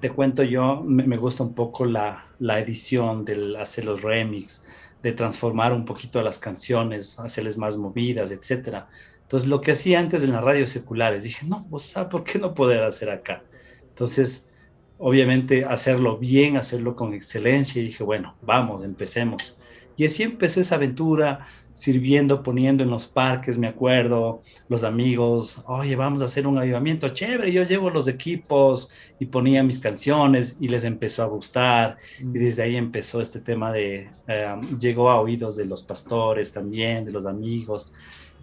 Te 0.00 0.08
cuento 0.08 0.42
yo, 0.44 0.80
me, 0.82 1.18
gusta 1.18 1.42
un 1.42 1.52
poco 1.52 1.84
la, 1.84 2.24
la, 2.38 2.58
edición, 2.58 3.26
del 3.26 3.54
hacer 3.56 3.84
los 3.84 4.00
remix, 4.00 4.64
de 5.02 5.12
transformar 5.12 5.74
un 5.74 5.84
poquito 5.84 6.22
las 6.22 6.38
canciones, 6.38 7.20
hacerles 7.20 7.58
más 7.58 7.76
movidas, 7.76 8.30
etc. 8.30 8.84
Entonces 9.20 9.50
lo 9.50 9.60
que 9.60 9.72
hacía 9.72 10.00
antes 10.00 10.22
en 10.22 10.32
las 10.32 10.42
radios 10.42 10.70
seculares, 10.70 11.24
dije, 11.24 11.44
no, 11.46 11.66
o 11.70 12.08
¿por 12.08 12.24
qué 12.24 12.38
no 12.38 12.54
poder 12.54 12.82
hacer 12.82 13.10
acá? 13.10 13.42
Entonces, 13.90 14.48
obviamente, 14.96 15.66
hacerlo 15.66 16.16
bien, 16.16 16.56
hacerlo 16.56 16.96
con 16.96 17.12
excelencia, 17.12 17.82
y 17.82 17.88
dije, 17.88 18.04
bueno, 18.04 18.36
vamos, 18.40 18.84
empecemos. 18.84 19.54
Y 19.98 20.06
así 20.06 20.22
empezó 20.22 20.60
esa 20.60 20.76
aventura, 20.76 21.46
sirviendo, 21.74 22.42
poniendo 22.42 22.82
en 22.82 22.90
los 22.90 23.06
parques, 23.06 23.58
me 23.58 23.66
acuerdo, 23.66 24.40
los 24.68 24.84
amigos, 24.84 25.64
oye, 25.66 25.96
vamos 25.96 26.20
a 26.20 26.24
hacer 26.24 26.46
un 26.46 26.58
avivamiento 26.58 27.08
chévere, 27.08 27.50
yo 27.50 27.62
llevo 27.64 27.90
los 27.90 28.08
equipos 28.08 28.90
y 29.18 29.26
ponía 29.26 29.62
mis 29.62 29.78
canciones 29.78 30.56
y 30.60 30.68
les 30.68 30.84
empezó 30.84 31.22
a 31.22 31.26
gustar. 31.26 31.96
Y 32.20 32.24
mm. 32.24 32.32
desde 32.32 32.62
ahí 32.62 32.76
empezó 32.76 33.20
este 33.20 33.40
tema 33.40 33.72
de, 33.72 34.10
eh, 34.28 34.60
llegó 34.78 35.10
a 35.10 35.20
oídos 35.20 35.56
de 35.56 35.64
los 35.64 35.82
pastores 35.82 36.52
también, 36.52 37.04
de 37.04 37.12
los 37.12 37.26
amigos. 37.26 37.92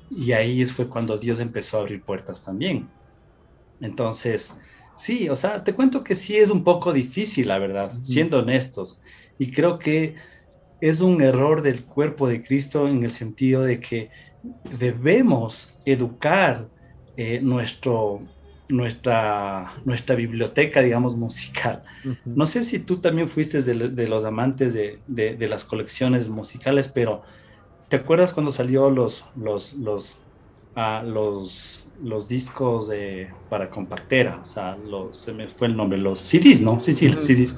Y 0.10 0.32
ahí 0.32 0.66
fue 0.66 0.88
cuando 0.88 1.18
Dios 1.18 1.40
empezó 1.40 1.78
a 1.78 1.82
abrir 1.82 2.02
puertas 2.02 2.44
también. 2.44 2.90
Entonces, 3.80 4.58
sí, 4.96 5.30
o 5.30 5.36
sea, 5.36 5.64
te 5.64 5.74
cuento 5.74 6.04
que 6.04 6.16
sí 6.16 6.36
es 6.36 6.50
un 6.50 6.64
poco 6.64 6.92
difícil, 6.92 7.48
la 7.48 7.60
verdad, 7.60 7.92
siendo 8.02 8.40
honestos. 8.40 9.02
Y 9.38 9.52
creo 9.52 9.78
que 9.78 10.16
es 10.82 11.02
un 11.02 11.22
error 11.22 11.62
del 11.62 11.84
cuerpo 11.86 12.28
de 12.28 12.42
Cristo 12.42 12.88
en 12.88 13.04
el 13.04 13.12
sentido 13.12 13.64
de 13.64 13.80
que 13.80 14.10
debemos 14.80 15.78
educar 15.86 16.68
eh, 17.18 17.42
nuestro, 17.42 18.22
nuestra, 18.70 19.74
nuestra 19.84 20.16
biblioteca, 20.16 20.82
digamos, 20.82 21.18
musical. 21.18 21.84
No 22.26 22.46
sé 22.46 22.64
si 22.64 22.80
tú 22.80 22.98
también 22.98 23.28
fuiste 23.28 23.62
de, 23.62 24.08
los 24.08 24.24
amantes 24.24 24.74
de, 24.74 25.00
de, 25.08 25.48
las 25.48 25.66
colecciones 25.66 26.30
musicales, 26.30 26.88
pero 26.88 27.24
¿te 27.90 27.98
acuerdas 27.98 28.32
cuando 28.32 28.52
salió 28.52 28.90
los, 28.90 29.26
los, 29.36 29.74
los, 29.74 30.18
uh, 30.78 31.06
los, 31.06 31.90
los 32.02 32.30
discos 32.30 32.88
de, 32.88 33.30
para 33.50 33.70
compactera? 33.70 34.40
O 34.42 34.46
sea, 34.46 34.78
los, 34.78 35.18
se 35.18 35.34
me 35.34 35.50
fue 35.50 35.68
el 35.68 35.76
nombre, 35.76 35.98
los 35.98 36.20
CDs, 36.20 36.62
¿no? 36.62 36.80
Sí, 36.80 36.94
sí, 36.94 37.10
los 37.10 37.26
CDs. 37.26 37.58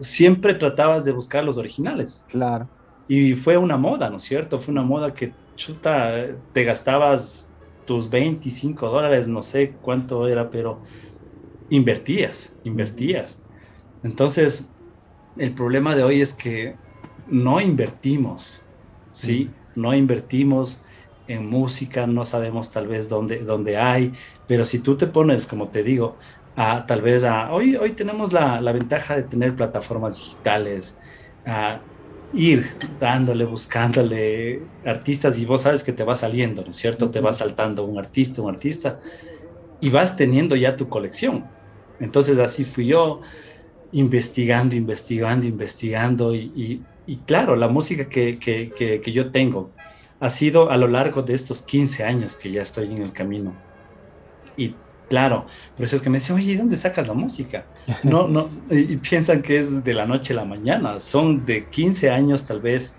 Siempre 0.00 0.54
tratabas 0.54 1.04
de 1.04 1.12
buscar 1.12 1.44
los 1.44 1.56
originales. 1.58 2.24
Claro. 2.28 2.70
Y 3.06 3.34
fue 3.34 3.56
una 3.56 3.76
moda, 3.76 4.10
¿no 4.10 4.16
es 4.18 4.24
cierto? 4.24 4.60
Fue 4.60 4.72
una 4.72 4.82
moda 4.82 5.14
que 5.14 5.36
chuta, 5.56 6.42
te 6.52 6.64
gastabas 6.64 7.54
tus 7.84 8.10
25 8.10 8.88
dólares, 8.88 9.28
no 9.28 9.42
sé 9.42 9.78
cuánto 9.80 10.28
era, 10.28 10.50
pero 10.50 10.82
invertías, 11.68 12.58
invertías. 12.62 13.46
Entonces, 14.02 14.72
el 15.36 15.54
problema 15.54 15.94
de 15.96 16.04
hoy 16.04 16.20
es 16.20 16.34
que 16.34 16.80
no 17.24 17.60
invertimos, 17.60 18.68
¿sí? 19.12 19.56
No 19.74 19.94
invertimos 19.94 20.84
en 21.26 21.46
música, 21.46 22.06
no 22.06 22.24
sabemos 22.24 22.70
tal 22.70 22.88
vez 22.88 23.08
dónde, 23.08 23.44
dónde 23.44 23.76
hay, 23.76 24.12
pero 24.46 24.64
si 24.64 24.82
tú 24.82 24.96
te 24.96 25.06
pones, 25.06 25.46
como 25.46 25.70
te 25.70 25.82
digo, 25.84 26.18
a 26.54 26.86
tal 26.86 27.02
vez 27.02 27.24
a, 27.24 27.52
hoy, 27.52 27.76
hoy 27.76 27.94
tenemos 27.94 28.32
la, 28.32 28.60
la 28.60 28.72
ventaja 28.72 29.16
de 29.16 29.24
tener 29.24 29.54
plataformas 29.56 30.16
digitales, 30.16 30.98
a 31.44 31.86
ir 32.32 32.66
dándole, 32.98 33.44
buscándole 33.44 34.68
artistas 34.84 35.38
y 35.38 35.44
vos 35.46 35.62
sabes 35.62 35.82
que 35.84 35.92
te 35.92 36.04
va 36.04 36.14
saliendo, 36.16 36.62
¿no 36.64 36.70
es 36.70 36.76
cierto? 36.76 37.10
Te 37.10 37.20
va 37.20 37.32
saltando 37.32 37.84
un 37.86 37.98
artista, 37.98 38.42
un 38.42 38.50
artista 38.50 39.00
y 39.80 39.90
vas 39.90 40.16
teniendo 40.16 40.56
ya 40.56 40.76
tu 40.76 40.88
colección. 40.88 41.54
Entonces 41.98 42.38
así 42.38 42.64
fui 42.64 42.86
yo 42.86 43.20
investigando, 43.92 44.76
investigando, 44.76 45.46
investigando 45.46 46.34
y, 46.34 46.88
y, 47.06 47.24
claro, 47.24 47.56
la 47.56 47.68
música 47.68 48.08
que, 48.08 48.38
que, 48.38 48.72
que, 48.74 49.00
que 49.00 49.12
yo 49.12 49.32
tengo 49.32 49.74
ha 50.20 50.30
sido 50.30 50.70
a 50.70 50.76
lo 50.76 50.88
largo 50.88 51.22
de 51.22 51.34
estos 51.34 51.62
15 51.62 52.04
años 52.04 52.36
que 52.36 52.52
ya 52.52 52.62
estoy 52.62 52.92
en 52.94 53.02
el 53.02 53.12
camino. 53.12 53.62
Y 54.56 54.84
Claro, 55.10 55.44
pero 55.74 55.86
eso 55.86 55.96
es 55.96 56.02
que 56.02 56.08
me 56.08 56.18
dicen, 56.18 56.36
oye, 56.36 56.56
¿dónde 56.56 56.76
sacas 56.76 57.08
la 57.08 57.14
música? 57.14 57.66
No, 58.04 58.28
no, 58.28 58.48
y, 58.70 58.96
piensan 58.96 59.42
que 59.42 59.58
es 59.58 59.82
de 59.82 59.92
la 59.92 60.06
noche 60.06 60.32
a 60.32 60.36
la 60.36 60.44
mañana, 60.44 61.00
son 61.00 61.44
de 61.44 61.66
15 61.66 62.10
años 62.10 62.46
tal 62.46 62.60
vez 62.60 62.94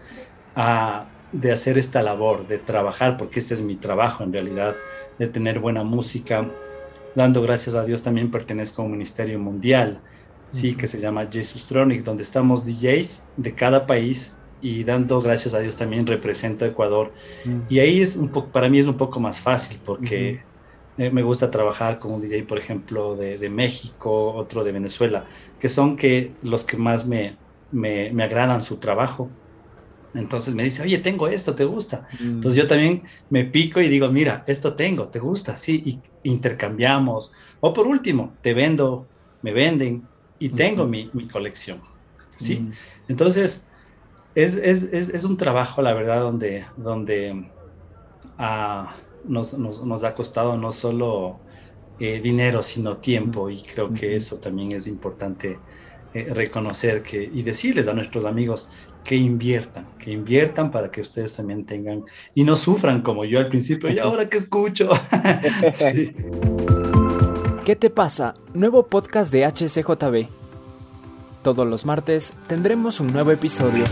de 1.31 1.51
hacer 1.53 1.77
esta 1.77 2.03
labor, 2.03 2.45
de 2.47 2.57
trabajar, 2.57 3.15
porque 3.15 3.39
este 3.39 3.53
es 3.53 3.63
mi 3.63 3.77
trabajo 3.77 4.25
en 4.25 4.33
realidad, 4.33 4.75
de 5.19 5.27
tener 5.27 5.59
buena 5.59 5.85
música. 5.85 6.51
Dando 7.15 7.41
gracias 7.41 7.75
a 7.75 7.85
Dios 7.85 8.03
también 8.03 8.29
pertenezco 8.29 8.81
a 8.81 8.85
un 8.85 8.91
ministerio 8.91 9.39
mundial, 9.39 10.01
sí, 10.49 10.75
que 10.75 10.87
se 10.87 10.99
llama 10.99 11.29
Jesus 11.31 11.65
Tronic, 11.65 12.03
donde 12.03 12.23
estamos 12.23 12.65
DJs 12.65 13.23
de 13.37 13.55
cada 13.55 13.87
país 13.87 14.33
y 14.61 14.83
dando 14.83 15.21
gracias 15.21 15.53
a 15.53 15.59
Dios 15.59 15.77
también 15.77 16.05
represento 16.05 16.65
a 16.65 16.67
Ecuador. 16.67 17.13
Mm. 17.45 17.59
Y 17.69 17.79
ahí 17.79 18.01
es 18.01 18.17
un 18.17 18.27
poco, 18.27 18.51
para 18.51 18.67
mí 18.67 18.79
es 18.79 18.87
un 18.87 18.97
poco 18.97 19.21
más 19.21 19.39
fácil 19.39 19.79
porque 19.85 20.41
eh, 20.97 21.09
me 21.09 21.23
gusta 21.23 21.49
trabajar 21.49 21.99
con 21.99 22.13
un 22.13 22.21
DJ, 22.21 22.43
por 22.45 22.57
ejemplo, 22.57 23.15
de, 23.15 23.49
México, 23.49 24.33
otro 24.33 24.63
de 24.63 24.71
Venezuela, 24.71 25.27
que 25.57 25.69
son 25.69 25.95
que 25.95 26.35
los 26.41 26.65
que 26.65 26.77
más 26.77 27.07
me, 27.07 27.37
me, 27.71 28.11
me, 28.11 28.23
agradan 28.23 28.61
su 28.61 28.77
trabajo. 28.77 29.31
Entonces 30.13 30.53
me 30.53 30.63
dice, 30.63 30.83
oye, 30.83 30.97
tengo 30.97 31.29
esto, 31.29 31.55
¿te 31.55 31.63
gusta? 31.63 32.07
Mm. 32.19 32.35
Entonces 32.35 32.61
yo 32.61 32.67
también 32.67 33.03
me 33.29 33.45
pico 33.45 33.79
y 33.79 33.87
digo, 33.87 34.09
mira, 34.09 34.43
esto 34.47 34.75
tengo, 34.75 35.09
¿te 35.09 35.19
gusta? 35.19 35.55
Sí, 35.55 35.81
y 35.85 36.29
intercambiamos. 36.29 37.31
O 37.61 37.71
por 37.71 37.87
último, 37.87 38.37
te 38.41 38.53
vendo, 38.53 39.09
me 39.41 39.53
venden 39.53 40.09
y 40.37 40.49
tengo 40.49 40.85
mi, 40.85 41.09
mi, 41.13 41.27
colección. 41.27 41.81
¿sí? 42.35 42.59
Mm. 42.59 42.71
Entonces, 43.07 43.65
es, 44.35 44.55
es, 44.55 44.83
es, 44.83 45.09
es, 45.09 45.23
un 45.23 45.37
trabajo, 45.37 45.81
la 45.81 45.93
verdad, 45.93 46.21
donde, 46.21 46.65
donde 46.75 47.51
ah, 48.37 48.95
nos, 49.25 49.53
nos, 49.57 50.03
ha 50.03 50.13
costado 50.13 50.57
no 50.57 50.71
solo 50.71 51.39
eh, 51.99 52.19
dinero, 52.21 52.63
sino 52.63 52.97
tiempo, 52.97 53.49
y 53.49 53.61
creo 53.61 53.93
que 53.93 54.15
eso 54.15 54.37
también 54.37 54.71
es 54.71 54.87
importante 54.87 55.59
eh, 56.13 56.27
reconocer 56.33 57.03
que, 57.03 57.23
y 57.23 57.41
decirles 57.43 57.87
a 57.87 57.93
nuestros 57.93 58.25
amigos 58.25 58.69
que 59.03 59.15
inviertan, 59.15 59.87
que 59.97 60.11
inviertan 60.11 60.69
para 60.71 60.91
que 60.91 61.01
ustedes 61.01 61.33
también 61.33 61.65
tengan 61.65 62.03
y 62.33 62.43
no 62.43 62.55
sufran 62.55 63.01
como 63.01 63.25
yo 63.25 63.39
al 63.39 63.47
principio, 63.47 63.89
y 63.89 63.99
ahora 63.99 64.29
que 64.29 64.37
escucho. 64.37 64.89
¿Qué 67.65 67.75
te 67.75 67.89
pasa? 67.89 68.35
Nuevo 68.53 68.87
podcast 68.87 69.31
de 69.31 69.45
HCJB. 69.45 70.27
Todos 71.43 71.67
los 71.67 71.85
martes 71.85 72.33
tendremos 72.47 72.99
un 72.99 73.13
nuevo 73.13 73.31
episodio. 73.31 73.85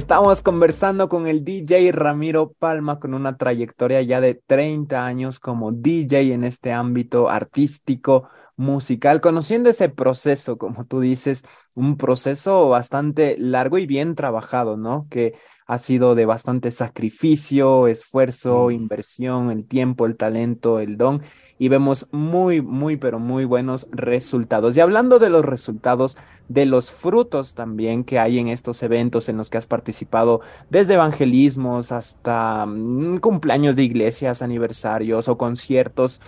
Estamos 0.00 0.40
conversando 0.40 1.10
con 1.10 1.26
el 1.26 1.44
DJ 1.44 1.92
Ramiro 1.92 2.54
Palma 2.58 2.98
con 2.98 3.12
una 3.12 3.36
trayectoria 3.36 4.00
ya 4.00 4.22
de 4.22 4.34
30 4.34 5.04
años 5.04 5.40
como 5.40 5.72
DJ 5.72 6.32
en 6.32 6.44
este 6.44 6.72
ámbito 6.72 7.28
artístico, 7.28 8.26
musical, 8.56 9.20
conociendo 9.20 9.68
ese 9.68 9.90
proceso, 9.90 10.56
como 10.56 10.86
tú 10.86 11.00
dices, 11.00 11.44
un 11.74 11.98
proceso 11.98 12.70
bastante 12.70 13.36
largo 13.38 13.76
y 13.76 13.84
bien 13.84 14.14
trabajado, 14.14 14.78
¿no? 14.78 15.06
Que 15.10 15.34
ha 15.70 15.78
sido 15.78 16.16
de 16.16 16.26
bastante 16.26 16.72
sacrificio, 16.72 17.86
esfuerzo, 17.86 18.72
inversión, 18.72 19.52
el 19.52 19.64
tiempo, 19.64 20.04
el 20.04 20.16
talento, 20.16 20.80
el 20.80 20.96
don, 20.96 21.22
y 21.60 21.68
vemos 21.68 22.08
muy, 22.10 22.60
muy, 22.60 22.96
pero 22.96 23.20
muy 23.20 23.44
buenos 23.44 23.86
resultados. 23.92 24.76
Y 24.76 24.80
hablando 24.80 25.20
de 25.20 25.30
los 25.30 25.44
resultados, 25.44 26.18
de 26.48 26.66
los 26.66 26.90
frutos 26.90 27.54
también 27.54 28.02
que 28.02 28.18
hay 28.18 28.40
en 28.40 28.48
estos 28.48 28.82
eventos 28.82 29.28
en 29.28 29.36
los 29.36 29.48
que 29.48 29.58
has 29.58 29.66
participado, 29.66 30.40
desde 30.70 30.94
evangelismos 30.94 31.92
hasta 31.92 32.66
mm, 32.66 33.18
cumpleaños 33.18 33.76
de 33.76 33.84
iglesias, 33.84 34.42
aniversarios 34.42 35.28
o 35.28 35.38
conciertos, 35.38 36.20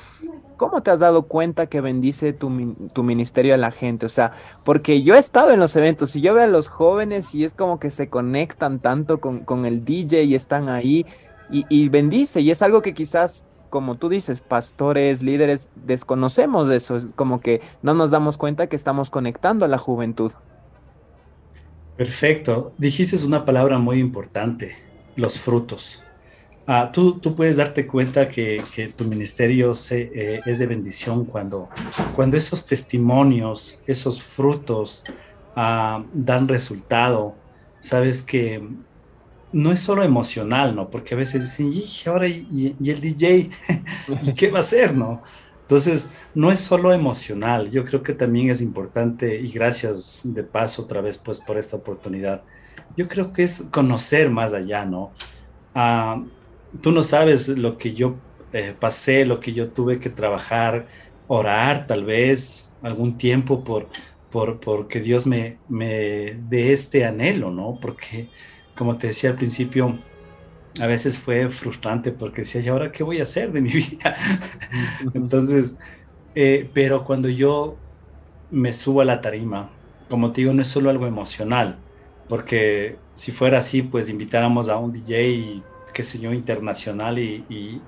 ¿Cómo 0.62 0.80
te 0.80 0.92
has 0.92 1.00
dado 1.00 1.24
cuenta 1.24 1.66
que 1.66 1.80
bendice 1.80 2.32
tu, 2.32 2.48
ministerio 2.48 3.52
a 3.52 3.56
la 3.56 3.72
gente? 3.72 4.06
O 4.06 4.08
sea, 4.08 4.30
porque 4.62 5.02
yo 5.02 5.16
he 5.16 5.18
estado 5.18 5.50
en 5.50 5.58
los 5.58 5.74
eventos 5.74 6.14
y 6.14 6.20
yo 6.20 6.34
veo 6.34 6.44
a 6.44 6.46
los 6.46 6.68
jóvenes 6.68 7.34
y 7.34 7.42
es 7.44 7.54
como 7.54 7.80
que 7.80 7.90
se 7.90 8.08
conectan 8.08 8.78
tanto 8.78 9.20
con, 9.20 9.66
el 9.66 9.84
DJ 9.84 10.22
y 10.22 10.36
están 10.36 10.68
ahí 10.68 11.04
y, 11.50 11.88
bendice. 11.88 12.42
Y 12.42 12.52
es 12.52 12.62
algo 12.62 12.80
que 12.80 12.94
quizás, 12.94 13.44
como 13.70 13.96
tú 13.96 14.08
dices, 14.08 14.40
pastores, 14.40 15.24
líderes, 15.24 15.70
desconocemos 15.74 16.68
de 16.68 16.76
eso. 16.76 16.94
Es 16.96 17.12
como 17.12 17.40
que 17.40 17.60
no 17.82 17.94
nos 17.94 18.12
damos 18.12 18.38
cuenta 18.38 18.68
que 18.68 18.76
estamos 18.76 19.10
conectando 19.10 19.64
a 19.64 19.68
la 19.68 19.78
juventud. 19.78 20.30
Perfecto. 21.96 22.72
Dijiste 22.78 23.16
una 23.26 23.44
palabra 23.44 23.78
muy 23.78 23.98
importante, 23.98 24.76
los 25.16 25.40
frutos. 25.40 26.04
Ah, 26.66 26.90
tú, 26.92 27.18
tú, 27.18 27.34
puedes 27.34 27.56
darte 27.56 27.86
cuenta 27.88 28.28
que, 28.28 28.62
que 28.74 28.88
tu 28.88 29.04
ministerio 29.04 29.74
se, 29.74 30.02
eh, 30.14 30.40
es 30.46 30.60
de 30.60 30.66
bendición 30.66 31.26
cuando, 31.26 31.68
cuando 32.14 32.36
esos 32.36 32.66
testimonios, 32.66 33.82
esos 33.84 34.22
frutos 34.22 35.02
ah, 35.56 36.04
dan 36.12 36.46
resultado. 36.46 37.36
Sabes 37.80 38.22
que 38.22 38.62
no 39.52 39.72
es 39.72 39.80
solo 39.80 40.02
emocional, 40.02 40.74
¿no? 40.74 40.88
Porque 40.88 41.14
a 41.14 41.18
veces 41.18 41.42
dicen, 41.42 41.72
y 41.72 42.08
ahora 42.08 42.28
y, 42.28 42.76
el 42.88 43.00
DJ, 43.00 43.50
¿y 44.22 44.34
qué 44.34 44.50
va 44.50 44.58
a 44.58 44.60
hacer, 44.60 44.96
no? 44.96 45.22
Entonces, 45.62 46.10
no 46.34 46.52
es 46.52 46.60
solo 46.60 46.92
emocional, 46.92 47.70
yo 47.70 47.84
creo 47.84 48.02
que 48.02 48.14
también 48.14 48.50
es 48.50 48.60
importante, 48.60 49.40
y 49.40 49.50
gracias 49.52 50.20
de 50.22 50.44
paso 50.44 50.82
otra 50.82 51.00
vez 51.00 51.18
pues 51.18 51.40
por 51.40 51.58
esta 51.58 51.76
oportunidad, 51.76 52.44
yo 52.96 53.08
creo 53.08 53.32
que 53.32 53.44
es 53.44 53.68
conocer 53.72 54.30
más 54.30 54.52
allá, 54.52 54.84
¿no? 54.84 55.14
Ah, 55.74 56.22
tú 56.82 56.92
no 56.92 57.02
sabes 57.02 57.48
lo 57.48 57.78
que 57.78 57.94
yo 57.94 58.22
eh, 58.52 58.74
pasé, 58.74 59.24
lo 59.26 59.40
que 59.40 59.52
yo 59.52 59.72
tuve 59.72 59.98
que 60.00 60.10
trabajar, 60.10 60.88
orar 61.26 61.86
tal 61.86 62.04
vez 62.04 62.76
algún 62.80 63.16
tiempo 63.18 63.64
por, 63.64 63.90
por, 64.28 64.60
por 64.60 64.88
que 64.88 65.00
Dios 65.00 65.26
me, 65.26 65.62
me 65.66 66.34
dé 66.38 66.72
este 66.72 67.04
anhelo, 67.04 67.50
¿no? 67.50 67.78
Porque, 67.80 68.30
como 68.74 68.98
te 68.98 69.08
decía 69.08 69.30
al 69.30 69.36
principio, 69.36 70.06
a 70.80 70.86
veces 70.86 71.18
fue 71.18 71.50
frustrante 71.50 72.12
porque 72.12 72.42
decía, 72.42 72.60
¿y 72.62 72.68
ahora 72.68 72.92
qué 72.92 73.02
voy 73.04 73.20
a 73.20 73.24
hacer 73.24 73.52
de 73.52 73.60
mi 73.62 73.70
vida? 73.72 74.16
Entonces, 75.14 75.78
eh, 76.34 76.70
pero 76.74 77.04
cuando 77.04 77.28
yo 77.28 77.82
me 78.50 78.72
subo 78.72 79.00
a 79.02 79.04
la 79.04 79.20
tarima, 79.20 79.80
como 80.08 80.32
te 80.32 80.42
digo, 80.42 80.52
no 80.54 80.62
es 80.62 80.68
solo 80.68 80.90
algo 80.90 81.06
emocional, 81.06 81.86
porque 82.26 83.02
si 83.14 83.32
fuera 83.32 83.58
así, 83.58 83.82
pues 83.82 84.08
invitáramos 84.10 84.68
a 84.68 84.78
un 84.78 84.92
DJ, 84.92 85.66
qué 85.92 86.02
sé 86.02 86.18
yo, 86.18 86.32
internacional 86.32 87.18
y, 87.18 87.44
y, 87.48 87.80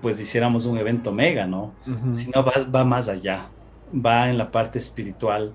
pues 0.00 0.20
hiciéramos 0.20 0.66
un 0.66 0.78
evento 0.78 1.12
mega, 1.12 1.48
¿no? 1.48 1.74
Sino 2.12 2.44
va, 2.44 2.52
va, 2.72 2.84
más 2.84 3.08
allá, 3.08 3.50
va 3.92 4.28
en 4.28 4.38
la 4.38 4.50
parte 4.50 4.78
espiritual. 4.78 5.52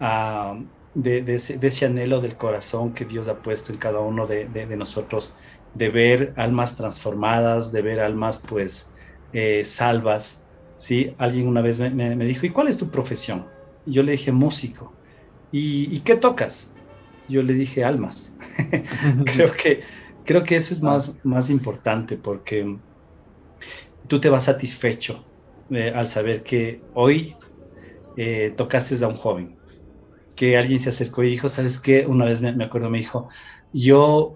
Uh, 0.00 0.64
de, 0.94 1.20
de, 1.20 1.34
ese, 1.34 1.58
de, 1.58 1.66
ese, 1.66 1.84
anhelo 1.84 2.22
del 2.22 2.36
corazón 2.36 2.94
que 2.94 3.04
Dios 3.04 3.28
ha 3.28 3.42
puesto 3.42 3.70
en 3.70 3.78
cada 3.78 4.00
uno 4.00 4.26
de, 4.26 4.46
de 4.46 4.76
nosotros 4.76 5.34
de 5.76 5.90
ver 5.90 6.32
almas 6.36 6.76
transformadas, 6.76 7.70
de 7.70 7.82
ver 7.82 8.00
almas 8.00 8.38
pues 8.38 8.90
eh, 9.32 9.62
salvas. 9.64 10.44
¿sí? 10.76 11.14
Alguien 11.18 11.46
una 11.46 11.60
vez 11.60 11.78
me, 11.78 12.16
dijo, 12.16 12.46
¿y 12.46 12.50
cuál 12.50 12.68
es 12.68 12.76
tu 12.76 12.90
profesión? 12.90 13.46
Yo 13.84 14.02
le 14.02 14.12
dije, 14.12 14.32
músico. 14.32 14.92
¿Y, 15.52 16.00
qué 16.00 16.16
tocas? 16.16 16.70
Yo 17.28 17.42
le 17.42 17.54
dije, 17.54 17.84
almas. 17.84 18.32
creo, 19.24 19.52
que, 19.52 19.82
creo 20.26 20.42
que 20.42 20.56
eso 20.56 20.74
es 20.74 20.82
más, 20.82 21.16
más 21.24 21.48
importante 21.48 22.16
porque 22.16 22.76
tú 24.08 24.20
te 24.20 24.28
vas 24.28 24.44
satisfecho 24.44 25.24
eh, 25.70 25.92
al 25.94 26.06
saber 26.08 26.42
que 26.42 26.82
hoy 26.94 27.34
eh, 28.16 28.52
tocaste 28.56 29.02
a 29.04 29.08
un 29.08 29.14
joven, 29.14 29.56
que 30.34 30.56
alguien 30.56 30.80
se 30.80 30.90
acercó 30.90 31.22
y 31.22 31.30
dijo, 31.30 31.48
¿sabes 31.48 31.80
qué? 31.80 32.06
Una 32.06 32.24
vez 32.26 32.40
me, 32.40 32.52
me 32.52 32.64
acuerdo, 32.64 32.90
me 32.90 32.98
dijo, 32.98 33.28
yo 33.72 34.34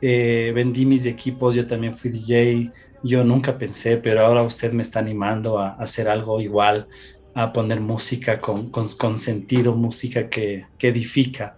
eh, 0.00 0.52
vendí 0.54 0.86
mis 0.86 1.04
equipos, 1.06 1.54
yo 1.54 1.66
también 1.66 1.94
fui 1.94 2.10
DJ, 2.10 2.72
yo 3.02 3.24
nunca 3.24 3.58
pensé, 3.58 3.96
pero 3.96 4.20
ahora 4.20 4.42
usted 4.42 4.72
me 4.72 4.82
está 4.82 5.00
animando 5.00 5.58
a, 5.58 5.74
hacer 5.74 6.08
algo 6.08 6.40
igual, 6.40 6.88
a 7.34 7.52
poner 7.52 7.80
música 7.80 8.40
con, 8.40 8.70
con, 8.70 9.18
sentido, 9.18 9.74
música 9.74 10.28
que, 10.28 10.66
que, 10.78 10.88
edifica. 10.88 11.56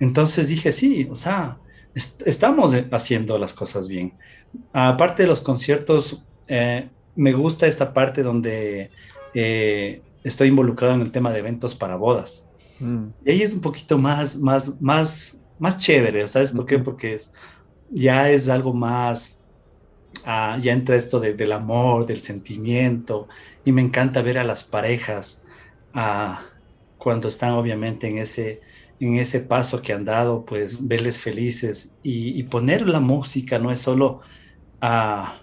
Entonces 0.00 0.48
dije, 0.48 0.72
sí, 0.72 1.08
o 1.10 1.14
sea, 1.14 1.58
estamos 2.24 2.74
haciendo 2.92 3.38
las 3.38 3.52
cosas 3.52 3.88
bien. 3.88 4.14
Aparte 4.72 5.22
de 5.24 5.28
los 5.28 5.40
conciertos, 5.40 6.22
eh, 6.46 6.88
me 7.16 7.32
gusta 7.32 7.66
esta 7.66 7.92
parte 7.92 8.22
donde 8.22 8.90
eh, 9.34 10.02
estoy 10.24 10.48
involucrado 10.48 10.94
en 10.94 11.02
el 11.02 11.12
tema 11.12 11.32
de 11.32 11.40
eventos 11.40 11.74
para 11.74 11.96
bodas. 11.96 12.44
Mm. 12.80 13.06
Y 13.24 13.30
ahí 13.30 13.42
es 13.42 13.52
un 13.52 13.60
poquito 13.60 13.98
más, 13.98 14.36
más, 14.36 14.80
más, 14.80 15.38
más 15.58 15.78
chévere, 15.78 16.26
¿sabes 16.26 16.52
por 16.52 16.66
qué? 16.66 16.78
Porque 16.78 17.14
es 17.14 17.32
ya 17.90 18.30
es 18.30 18.48
algo 18.48 18.72
más, 18.72 19.38
ah, 20.24 20.58
ya 20.60 20.72
entra 20.72 20.96
esto 20.96 21.20
del 21.20 21.52
amor, 21.52 22.06
del 22.06 22.20
sentimiento, 22.20 23.28
y 23.64 23.72
me 23.72 23.82
encanta 23.82 24.22
ver 24.22 24.38
a 24.38 24.44
las 24.44 24.64
parejas 24.64 25.42
ah, 25.94 26.44
cuando 26.98 27.28
están 27.28 27.52
obviamente 27.52 28.08
en 28.08 28.18
ese, 28.18 28.60
en 29.00 29.16
ese 29.16 29.40
paso 29.40 29.80
que 29.82 29.92
han 29.92 30.04
dado, 30.04 30.44
pues 30.44 30.86
verles 30.86 31.18
felices 31.18 31.96
y, 32.02 32.42
poner 32.44 32.86
la 32.86 33.00
música 33.00 33.58
no 33.58 33.70
es 33.70 33.80
solo... 33.80 34.20
Ah, 34.80 35.40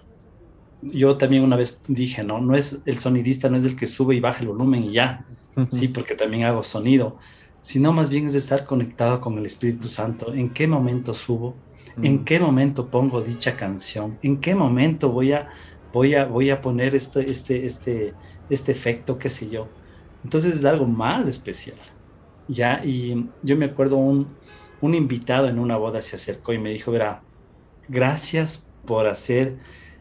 yo 0.82 1.16
también 1.16 1.42
una 1.42 1.56
vez 1.56 1.80
dije, 1.88 2.22
¿no? 2.22 2.40
No 2.40 2.54
es 2.54 2.82
el 2.84 2.98
sonidista, 2.98 3.48
no 3.48 3.56
es 3.56 3.64
el 3.64 3.76
que 3.76 3.86
sube 3.86 4.14
y 4.14 4.20
baja 4.20 4.40
el 4.40 4.48
volumen 4.48 4.84
y 4.84 4.92
ya, 4.92 5.24
sí, 5.70 5.88
porque 5.88 6.14
también 6.14 6.44
hago 6.44 6.62
sonido, 6.62 7.18
sino 7.60 7.92
más 7.92 8.10
bien 8.10 8.26
es 8.26 8.34
estar 8.34 8.64
conectado 8.66 9.20
con 9.20 9.38
el 9.38 9.46
Espíritu 9.46 9.88
Santo. 9.88 10.32
¿En 10.34 10.50
qué 10.50 10.66
momento 10.66 11.14
subo? 11.14 11.56
¿En 12.02 12.24
qué 12.24 12.38
momento 12.38 12.90
pongo 12.90 13.22
dicha 13.22 13.56
canción? 13.56 14.18
¿En 14.22 14.40
qué 14.40 14.54
momento 14.54 15.10
voy 15.10 15.32
a, 15.32 15.48
voy 15.92 16.14
a, 16.14 16.26
voy 16.26 16.50
a 16.50 16.60
poner 16.60 16.94
este, 16.94 17.28
este, 17.30 17.64
este, 17.64 18.14
este 18.50 18.72
efecto, 18.72 19.18
qué 19.18 19.28
sé 19.28 19.48
yo? 19.48 19.68
Entonces 20.22 20.54
es 20.54 20.64
algo 20.64 20.86
más 20.86 21.26
especial. 21.26 21.78
¿Ya? 22.48 22.82
Y 22.84 23.30
yo 23.42 23.56
me 23.56 23.66
acuerdo 23.66 23.96
un, 23.96 24.36
un 24.80 24.94
invitado 24.94 25.48
en 25.48 25.58
una 25.58 25.76
boda 25.76 26.00
se 26.02 26.16
acercó 26.16 26.52
y 26.52 26.58
me 26.58 26.72
dijo, 26.72 26.90
verá, 26.92 27.22
gracias 27.88 28.70
por 28.84 29.06
hacer 29.06 29.58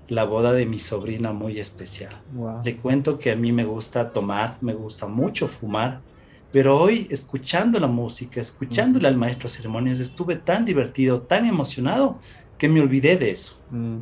la 0.08 0.26
boda 0.26 0.54
de 0.54 0.66
mi 0.66 0.80
sobrina 0.80 1.34
muy 1.34 1.60
especial. 1.60 2.24
Le 2.64 2.80
cuento 2.80 3.18
que 3.18 3.32
a 3.32 3.36
mí 3.36 3.52
me 3.52 3.66
gusta 3.66 4.12
tomar, 4.12 4.58
me 4.62 4.74
gusta 4.74 5.08
mucho 5.08 5.48
fumar, 5.48 6.04
pero 6.52 6.80
hoy, 6.80 7.08
escuchando 7.10 7.80
la 7.80 7.88
música, 7.88 8.40
escuchándole 8.40 9.08
al 9.08 9.18
maestro 9.18 9.50
de 9.50 9.56
ceremonias, 9.56 10.00
estuve 10.00 10.38
tan 10.38 10.64
divertido, 10.64 11.24
tan 11.24 11.46
emocionado, 11.46 12.20
que 12.58 12.70
me 12.70 12.80
olvidé 12.80 13.18
de 13.18 13.32
eso. 13.32 13.62
Mm. 13.70 13.98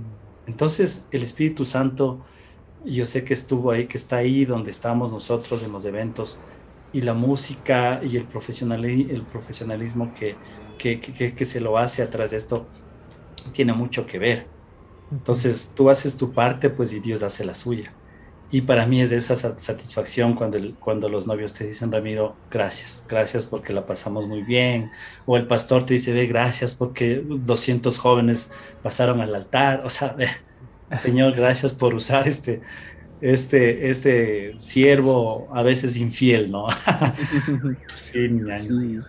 Entonces, 0.45 1.07
el 1.11 1.23
Espíritu 1.23 1.65
Santo, 1.65 2.25
yo 2.83 3.05
sé 3.05 3.23
que 3.23 3.33
estuvo 3.33 3.71
ahí, 3.71 3.87
que 3.87 3.97
está 3.97 4.17
ahí 4.17 4.45
donde 4.45 4.71
estamos 4.71 5.11
nosotros 5.11 5.63
en 5.63 5.71
los 5.71 5.85
eventos, 5.85 6.43
y 6.93 7.01
la 7.03 7.15
música 7.15 8.01
y 8.03 8.17
el, 8.17 8.29
el 9.11 9.27
profesionalismo 9.27 10.13
que, 10.13 10.41
que, 10.77 11.01
que, 11.01 11.35
que 11.35 11.45
se 11.45 11.61
lo 11.61 11.79
hace 11.79 12.03
atrás 12.03 12.31
de 12.31 12.37
esto, 12.37 12.71
tiene 13.53 13.73
mucho 13.73 14.05
que 14.05 14.19
ver. 14.19 14.53
Entonces, 15.11 15.73
tú 15.75 15.89
haces 15.89 16.17
tu 16.17 16.33
parte, 16.33 16.69
pues, 16.71 16.93
y 16.93 16.99
Dios 17.01 17.23
hace 17.23 17.45
la 17.45 17.53
suya. 17.55 17.97
Y 18.49 18.61
para 18.63 18.85
mí 18.87 19.01
es 19.01 19.09
de 19.11 19.17
esa 19.17 19.35
satisfacción 19.59 20.35
cuando, 20.35 20.59
cuando 20.79 21.09
los 21.09 21.27
novios 21.27 21.53
te 21.53 21.65
dicen, 21.67 21.91
Ramiro, 21.91 22.41
gracias, 22.49 23.05
gracias 23.07 23.45
porque 23.47 23.73
la 23.73 23.85
pasamos 23.85 24.27
muy 24.27 24.43
bien. 24.43 24.91
O 25.25 25.37
el 25.37 25.47
pastor 25.47 25.85
te 25.85 25.95
dice, 25.95 26.13
ve, 26.13 26.27
gracias 26.27 26.75
porque 26.75 27.23
200 27.25 27.97
jóvenes 27.97 28.51
pasaron 28.81 29.21
al 29.21 29.35
altar. 29.35 29.81
O 29.85 29.89
sea, 29.89 30.15
Señor, 30.91 31.33
gracias 31.35 31.73
por 31.73 31.95
usar 31.95 32.27
este, 32.27 32.61
este, 33.23 33.89
este 33.89 34.53
siervo 34.57 35.47
a 35.53 35.63
veces 35.63 35.95
infiel, 35.95 36.51
¿no? 36.51 36.67
sí, 37.93 38.29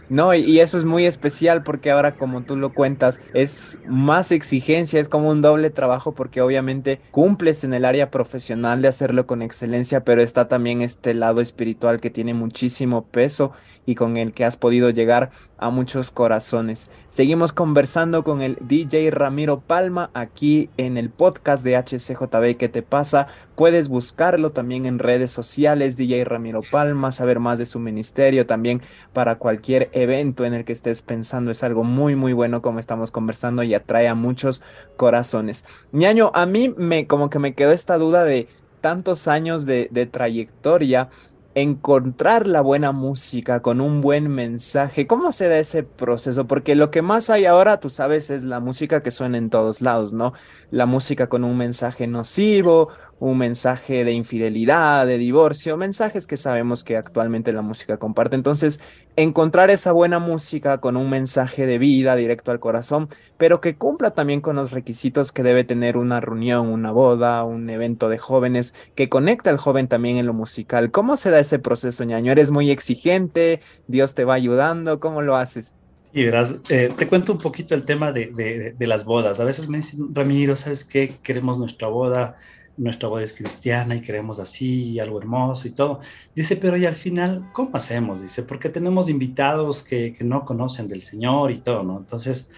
No, 0.08 0.32
y, 0.32 0.60
eso 0.60 0.78
es 0.78 0.84
muy 0.84 1.04
especial 1.04 1.64
porque 1.64 1.90
ahora 1.90 2.14
como 2.14 2.44
tú 2.44 2.56
lo 2.56 2.72
cuentas, 2.72 3.20
es 3.32 3.80
más 3.88 4.30
exigencia, 4.30 5.00
es 5.00 5.08
como 5.08 5.30
un 5.30 5.42
doble 5.42 5.70
trabajo 5.70 6.12
porque 6.12 6.40
obviamente 6.40 7.00
cumples 7.10 7.64
en 7.64 7.74
el 7.74 7.84
área 7.84 8.12
profesional 8.12 8.82
de 8.82 8.88
hacerlo 8.88 9.26
con 9.26 9.42
excelencia, 9.42 10.04
pero 10.04 10.22
está 10.22 10.46
también 10.46 10.80
este 10.80 11.12
lado 11.12 11.40
espiritual 11.40 12.00
que 12.00 12.10
tiene 12.10 12.34
muchísimo 12.34 13.06
peso 13.06 13.50
y 13.84 13.96
con 13.96 14.16
el 14.16 14.32
que 14.32 14.44
has 14.44 14.56
podido 14.56 14.90
llegar 14.90 15.32
a 15.58 15.70
muchos 15.70 16.12
corazones. 16.12 16.90
Seguimos 17.08 17.52
conversando 17.52 18.22
con 18.22 18.42
el 18.42 18.58
DJ 18.60 19.10
Ramiro 19.10 19.60
Palma 19.60 20.10
aquí 20.14 20.70
en 20.76 20.98
el 20.98 21.10
podcast 21.10 21.64
de 21.64 21.76
HCJB. 21.76 22.56
¿Qué 22.56 22.68
te 22.68 22.82
pasa? 22.82 23.28
Puedes 23.56 23.88
buscarlo 24.04 24.52
también 24.52 24.84
en 24.84 24.98
redes 24.98 25.30
sociales, 25.30 25.96
DJ 25.96 26.26
Ramiro 26.26 26.60
Palma, 26.70 27.10
saber 27.10 27.40
más 27.40 27.58
de 27.58 27.64
su 27.64 27.78
ministerio 27.78 28.44
también 28.44 28.82
para 29.14 29.36
cualquier 29.36 29.88
evento 29.92 30.44
en 30.44 30.52
el 30.52 30.66
que 30.66 30.72
estés 30.72 31.00
pensando. 31.00 31.50
Es 31.50 31.62
algo 31.62 31.84
muy, 31.84 32.16
muy 32.16 32.34
bueno 32.34 32.60
como 32.60 32.80
estamos 32.80 33.10
conversando 33.10 33.62
y 33.62 33.72
atrae 33.72 34.06
a 34.08 34.14
muchos 34.14 34.62
corazones. 34.98 35.64
ñaño, 35.92 36.30
a 36.34 36.44
mí 36.44 36.74
me 36.76 37.06
como 37.06 37.30
que 37.30 37.38
me 37.38 37.54
quedó 37.54 37.72
esta 37.72 37.96
duda 37.96 38.24
de 38.24 38.46
tantos 38.82 39.26
años 39.26 39.64
de, 39.64 39.88
de 39.90 40.04
trayectoria 40.04 41.08
encontrar 41.54 42.46
la 42.46 42.60
buena 42.60 42.92
música 42.92 43.62
con 43.62 43.80
un 43.80 44.00
buen 44.00 44.28
mensaje. 44.28 45.06
¿Cómo 45.06 45.30
se 45.32 45.48
da 45.48 45.58
ese 45.58 45.82
proceso? 45.84 46.46
Porque 46.46 46.74
lo 46.74 46.90
que 46.90 47.02
más 47.02 47.30
hay 47.30 47.46
ahora, 47.46 47.78
tú 47.80 47.90
sabes, 47.90 48.30
es 48.30 48.44
la 48.44 48.60
música 48.60 49.02
que 49.02 49.10
suena 49.10 49.38
en 49.38 49.50
todos 49.50 49.80
lados, 49.80 50.12
¿no? 50.12 50.32
La 50.70 50.86
música 50.86 51.28
con 51.28 51.44
un 51.44 51.56
mensaje 51.56 52.06
nocivo 52.06 52.88
un 53.18 53.38
mensaje 53.38 54.04
de 54.04 54.12
infidelidad, 54.12 55.06
de 55.06 55.18
divorcio, 55.18 55.76
mensajes 55.76 56.26
que 56.26 56.36
sabemos 56.36 56.84
que 56.84 56.96
actualmente 56.96 57.52
la 57.52 57.62
música 57.62 57.96
comparte. 57.96 58.36
Entonces, 58.36 58.80
encontrar 59.16 59.70
esa 59.70 59.92
buena 59.92 60.18
música 60.18 60.78
con 60.78 60.96
un 60.96 61.08
mensaje 61.10 61.66
de 61.66 61.78
vida 61.78 62.16
directo 62.16 62.50
al 62.50 62.60
corazón, 62.60 63.08
pero 63.38 63.60
que 63.60 63.76
cumpla 63.76 64.12
también 64.12 64.40
con 64.40 64.56
los 64.56 64.72
requisitos 64.72 65.32
que 65.32 65.42
debe 65.42 65.64
tener 65.64 65.96
una 65.96 66.20
reunión, 66.20 66.68
una 66.68 66.90
boda, 66.90 67.44
un 67.44 67.70
evento 67.70 68.08
de 68.08 68.18
jóvenes, 68.18 68.74
que 68.94 69.08
conecte 69.08 69.50
al 69.50 69.58
joven 69.58 69.88
también 69.88 70.16
en 70.16 70.26
lo 70.26 70.34
musical. 70.34 70.90
¿Cómo 70.90 71.16
se 71.16 71.30
da 71.30 71.38
ese 71.38 71.58
proceso, 71.58 72.04
ñaño? 72.04 72.32
¿Eres 72.32 72.50
muy 72.50 72.70
exigente? 72.70 73.60
¿Dios 73.86 74.14
te 74.14 74.24
va 74.24 74.34
ayudando? 74.34 75.00
¿Cómo 75.00 75.22
lo 75.22 75.36
haces? 75.36 75.74
Y 76.12 76.24
verás, 76.24 76.54
eh, 76.68 76.92
te 76.96 77.08
cuento 77.08 77.32
un 77.32 77.38
poquito 77.38 77.74
el 77.74 77.84
tema 77.84 78.12
de, 78.12 78.26
de, 78.26 78.72
de, 78.72 78.86
las 78.86 79.04
bodas. 79.04 79.40
A 79.40 79.44
veces 79.44 79.68
me 79.68 79.78
dicen, 79.78 80.14
Ramiro, 80.14 80.54
¿sabes 80.54 80.84
qué? 80.84 81.18
Queremos 81.24 81.58
nuestra 81.58 81.88
boda 81.88 82.36
nuestra 82.76 83.08
voz 83.08 83.22
es 83.22 83.34
cristiana 83.34 83.96
y 83.96 84.00
queremos 84.00 84.40
así, 84.40 84.98
algo 84.98 85.18
hermoso 85.18 85.68
y 85.68 85.72
todo. 85.72 86.00
Dice, 86.34 86.56
pero 86.56 86.76
y 86.76 86.86
al 86.86 86.94
final, 86.94 87.50
¿cómo 87.52 87.70
hacemos? 87.74 88.20
Dice, 88.20 88.42
porque 88.42 88.68
tenemos 88.68 89.08
invitados 89.08 89.82
que, 89.82 90.14
que 90.14 90.24
no 90.24 90.44
conocen 90.44 90.88
del 90.88 91.02
Señor 91.02 91.50
y 91.50 91.58
todo, 91.58 91.82
¿no? 91.82 91.98
Entonces, 91.98 92.48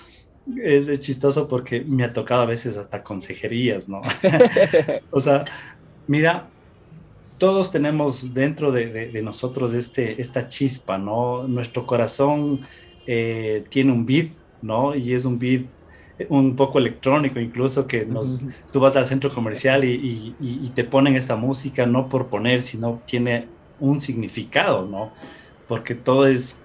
es, 0.63 0.89
es, 0.89 1.01
chistoso 1.01 1.49
porque 1.49 1.81
me 1.83 2.05
ha 2.05 2.13
tocado 2.13 2.43
a 2.43 2.47
veces 2.47 2.77
hasta 2.77 3.03
consejerías, 3.03 3.89
¿no? 3.89 4.03
o 5.11 5.21
sea, 5.21 5.45
mira, 6.07 6.49
todos 7.39 7.71
tenemos 7.71 8.33
dentro 8.33 8.73
de, 8.73 8.87
de, 8.87 9.09
de, 9.09 9.23
nosotros 9.23 9.75
este, 9.75 10.21
esta 10.21 10.49
chispa, 10.49 10.99
¿no? 10.99 11.47
Nuestro 11.47 11.87
corazón 11.87 12.63
eh, 13.07 13.65
tiene 13.69 13.93
un 13.93 14.07
beat, 14.07 14.33
¿no? 14.63 14.95
Y 14.95 15.13
es 15.13 15.25
un 15.25 15.39
beat 15.39 15.67
un 16.29 16.57
poco 16.57 16.79
electrónico, 16.79 17.41
incluso 17.41 17.87
que 17.87 18.07
nos, 18.07 18.43
tú 18.73 18.81
vas 18.81 18.97
al 18.97 19.07
centro 19.07 19.33
comercial 19.33 19.85
y, 19.85 19.93
y, 19.93 20.35
y, 20.41 20.71
te 20.71 20.85
ponen 20.85 21.15
esta 21.15 21.37
música 21.37 21.87
no 21.87 22.09
por 22.09 22.29
poner, 22.29 22.63
sino 22.63 23.03
tiene 23.05 23.49
un 23.81 24.01
significado, 24.01 24.87
¿no? 24.87 25.13
Porque 25.69 25.95
todo 25.95 26.27
es, 26.27 26.59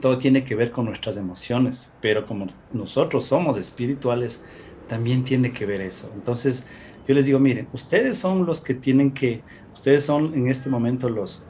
todo 0.00 0.18
tiene 0.18 0.44
que 0.44 0.54
ver 0.54 0.70
con 0.70 0.86
nuestras 0.86 1.16
emociones, 1.16 1.90
pero 2.00 2.24
como 2.24 2.46
nosotros 2.72 3.26
somos 3.26 3.58
espirituales, 3.58 4.42
también 4.88 5.22
tiene 5.22 5.52
que 5.52 5.66
ver 5.66 5.80
eso. 5.80 6.10
Entonces, 6.14 6.66
yo 7.06 7.14
les 7.14 7.26
digo, 7.26 7.38
miren, 7.38 7.68
ustedes 7.72 8.16
son 8.16 8.46
los 8.46 8.60
que 8.60 8.74
tienen 8.74 9.12
que, 9.12 9.42
ustedes 9.72 10.04
son 10.04 10.34
en 10.34 10.48
este 10.48 10.70
momento 10.70 11.08
los, 11.08 11.42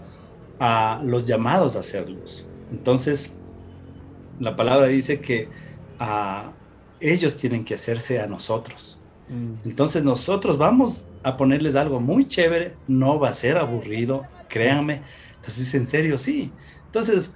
uh, 0.60 1.04
los 1.04 1.24
llamados 1.24 1.76
a 1.76 1.80
hacerlos. 1.80 2.48
Entonces, 2.70 3.36
la 4.40 4.56
palabra 4.56 4.86
dice 4.86 5.20
que 5.20 5.48
uh, 6.00 6.50
ellos 7.02 7.36
tienen 7.36 7.64
que 7.64 7.74
hacerse 7.74 8.20
a 8.20 8.26
nosotros. 8.26 8.98
Mm. 9.28 9.68
Entonces 9.68 10.04
nosotros 10.04 10.58
vamos 10.58 11.04
a 11.22 11.36
ponerles 11.36 11.76
algo 11.76 12.00
muy 12.00 12.26
chévere, 12.26 12.74
no 12.88 13.18
va 13.18 13.30
a 13.30 13.34
ser 13.34 13.58
aburrido, 13.58 14.24
créanme. 14.48 15.02
Entonces, 15.36 15.74
en 15.74 15.84
serio, 15.84 16.18
sí. 16.18 16.52
Entonces, 16.86 17.34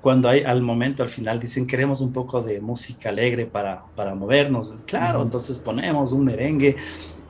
cuando 0.00 0.28
hay 0.28 0.42
al 0.42 0.62
momento, 0.62 1.02
al 1.02 1.08
final, 1.08 1.40
dicen 1.40 1.66
queremos 1.66 2.00
un 2.00 2.12
poco 2.12 2.42
de 2.42 2.60
música 2.60 3.08
alegre 3.08 3.46
para, 3.46 3.82
para 3.96 4.14
movernos, 4.14 4.72
claro, 4.86 5.22
entonces 5.22 5.58
ponemos 5.58 6.12
un 6.12 6.26
merengue, 6.26 6.76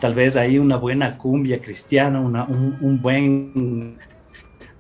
tal 0.01 0.15
vez 0.15 0.37
ahí 0.37 0.59
una 0.59 0.77
buena 0.77 1.17
cumbia 1.17 1.61
cristiana, 1.61 2.21
una, 2.21 2.45
un, 2.45 2.77
un, 2.81 3.01
buen 3.01 3.97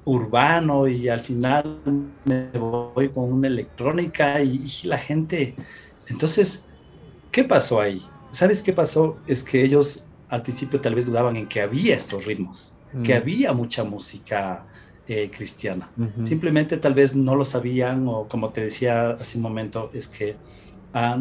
urbano 0.04 0.88
y 0.88 1.08
al 1.08 1.20
final 1.20 1.78
me 2.24 2.50
voy 2.58 3.08
con 3.10 3.32
una 3.32 3.48
electrónica 3.48 4.42
y, 4.42 4.62
y, 4.64 4.86
la 4.86 4.98
gente. 4.98 5.54
Entonces, 6.08 6.64
¿qué 7.38 7.44
pasó 7.44 7.80
ahí? 7.80 8.02
¿Sabes 8.30 8.64
qué 8.64 8.72
pasó? 8.72 9.16
Es 9.28 9.44
que 9.44 9.62
ellos 9.62 10.02
al 10.28 10.42
principio 10.42 10.80
tal 10.80 10.96
vez 10.96 11.06
dudaban 11.06 11.36
en 11.36 11.46
que 11.46 11.60
había 11.60 11.94
estos 11.94 12.24
ritmos, 12.24 12.74
mm. 12.92 13.04
que 13.04 13.14
había 13.14 13.52
mucha 13.52 13.84
música 13.84 14.66
eh, 15.06 15.30
cristiana. 15.30 15.88
Uh 15.96 16.06
-huh. 16.06 16.24
Simplemente 16.24 16.76
tal 16.78 16.94
vez 16.94 17.14
no 17.14 17.36
lo 17.36 17.44
sabían 17.44 18.08
o 18.08 18.26
como 18.26 18.50
te 18.50 18.62
decía 18.62 19.10
hace 19.10 19.38
un 19.38 19.42
momento, 19.42 19.90
es 19.94 20.08
que 20.08 20.36
Uh, 20.94 21.18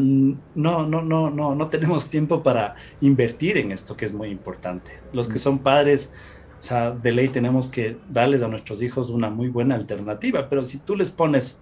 no, 0.55 0.87
no, 0.87 1.01
no, 1.01 1.29
no, 1.29 1.53
no 1.53 1.67
tenemos 1.67 2.09
tiempo 2.09 2.41
para 2.41 2.75
invertir 3.01 3.57
en 3.57 3.73
esto 3.73 3.97
que 3.97 4.05
es 4.05 4.13
muy 4.13 4.29
importante. 4.29 4.89
Los 5.11 5.27
que 5.27 5.37
son 5.37 5.59
padres, 5.59 6.09
o 6.57 6.61
sea, 6.61 6.91
de 6.91 7.11
ley 7.11 7.27
tenemos 7.27 7.67
que 7.67 7.97
darles 8.09 8.41
a 8.43 8.47
nuestros 8.47 8.81
hijos 8.81 9.09
una 9.09 9.29
muy 9.29 9.49
buena 9.49 9.75
alternativa, 9.75 10.47
pero 10.49 10.63
si 10.63 10.77
tú 10.77 10.95
les 10.95 11.11
pones 11.11 11.59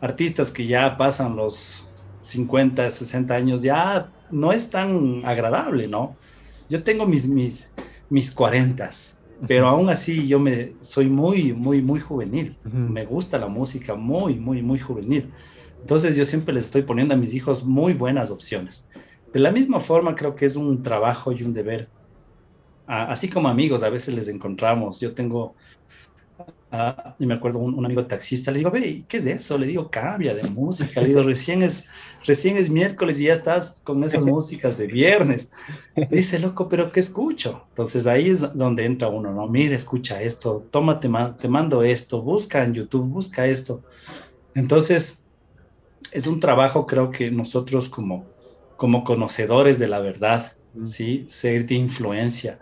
artistas 0.00 0.52
que 0.52 0.68
ya 0.68 0.96
pasan 0.96 1.34
los 1.34 1.87
50, 2.20 2.90
60 2.90 3.34
años, 3.34 3.62
ya 3.62 4.10
no 4.30 4.52
es 4.52 4.70
tan 4.70 5.22
agradable, 5.24 5.88
¿no? 5.88 6.16
Yo 6.68 6.82
tengo 6.82 7.06
mis, 7.06 7.26
mis, 7.26 7.72
mis 8.10 8.32
40, 8.32 8.90
pero 9.46 9.66
uh 9.66 9.68
-huh. 9.68 9.72
aún 9.72 9.88
así 9.88 10.26
yo 10.26 10.38
me 10.38 10.72
soy 10.80 11.08
muy, 11.08 11.52
muy, 11.52 11.80
muy 11.80 12.00
juvenil. 12.00 12.56
Uh 12.64 12.68
-huh. 12.68 12.88
Me 12.90 13.04
gusta 13.04 13.38
la 13.38 13.48
música 13.48 13.94
muy, 13.94 14.34
muy, 14.34 14.62
muy 14.62 14.78
juvenil. 14.78 15.30
Entonces 15.80 16.16
yo 16.16 16.24
siempre 16.24 16.52
les 16.54 16.64
estoy 16.64 16.82
poniendo 16.82 17.14
a 17.14 17.16
mis 17.16 17.32
hijos 17.34 17.64
muy 17.64 17.94
buenas 17.94 18.30
opciones. 18.30 18.84
De 19.32 19.40
la 19.40 19.50
misma 19.50 19.80
forma 19.80 20.14
creo 20.14 20.34
que 20.34 20.46
es 20.46 20.56
un 20.56 20.82
trabajo 20.82 21.32
y 21.32 21.42
un 21.42 21.52
deber. 21.52 21.88
Así 22.86 23.28
como 23.28 23.48
amigos 23.48 23.82
a 23.82 23.90
veces 23.90 24.14
les 24.14 24.28
encontramos. 24.28 25.00
Yo 25.00 25.12
tengo, 25.12 25.54
y 27.18 27.26
me 27.26 27.34
acuerdo 27.34 27.58
un, 27.58 27.74
un, 27.74 27.84
amigo 27.84 28.04
taxista, 28.06 28.50
le 28.50 28.58
digo, 28.58 28.70
ve, 28.70 29.04
¿qué 29.08 29.16
es 29.16 29.26
eso? 29.26 29.56
Le 29.56 29.66
digo, 29.66 29.90
cambia 29.90 30.34
de 30.34 30.42
música. 30.50 31.00
Le 31.00 31.08
digo, 31.08 31.22
recién 31.22 31.62
es, 31.62 31.86
recién 32.24 32.56
es 32.56 32.68
miércoles 32.68 33.20
y 33.20 33.24
ya 33.24 33.32
estás 33.32 33.78
con 33.84 34.04
esas 34.04 34.24
músicas 34.24 34.76
de 34.76 34.86
viernes. 34.86 35.50
Dice, 36.10 36.38
loco, 36.38 36.68
pero 36.68 36.90
¿qué 36.92 37.00
escucho? 37.00 37.64
Entonces 37.70 38.06
ahí 38.06 38.28
es 38.28 38.40
donde 38.54 38.84
entra 38.84 39.08
uno, 39.08 39.32
¿no? 39.32 39.48
Mira, 39.48 39.74
escucha 39.74 40.22
esto, 40.22 40.66
tómate, 40.70 41.08
te 41.38 41.48
mando 41.48 41.82
esto, 41.82 42.22
busca 42.22 42.62
en 42.64 42.74
YouTube, 42.74 43.06
busca 43.06 43.46
esto. 43.46 43.82
Entonces, 44.54 45.20
es 46.12 46.26
un 46.26 46.40
trabajo, 46.40 46.86
creo 46.86 47.10
que 47.10 47.30
nosotros 47.30 47.88
como, 47.88 48.26
como 48.76 49.04
conocedores 49.04 49.78
de 49.78 49.88
la 49.88 50.00
verdad, 50.00 50.52
¿sí? 50.84 51.24
Ser 51.28 51.66
de 51.66 51.76
influencia. 51.76 52.58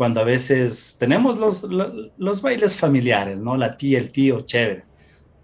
Cuando 0.00 0.20
a 0.20 0.24
veces 0.24 0.96
tenemos 0.98 1.36
los, 1.36 1.62
los, 1.64 1.92
los, 2.16 2.40
bailes 2.40 2.74
familiares, 2.74 3.38
¿no? 3.38 3.54
La 3.58 3.76
tía, 3.76 3.98
el 3.98 4.10
tío, 4.10 4.40
chévere. 4.40 4.84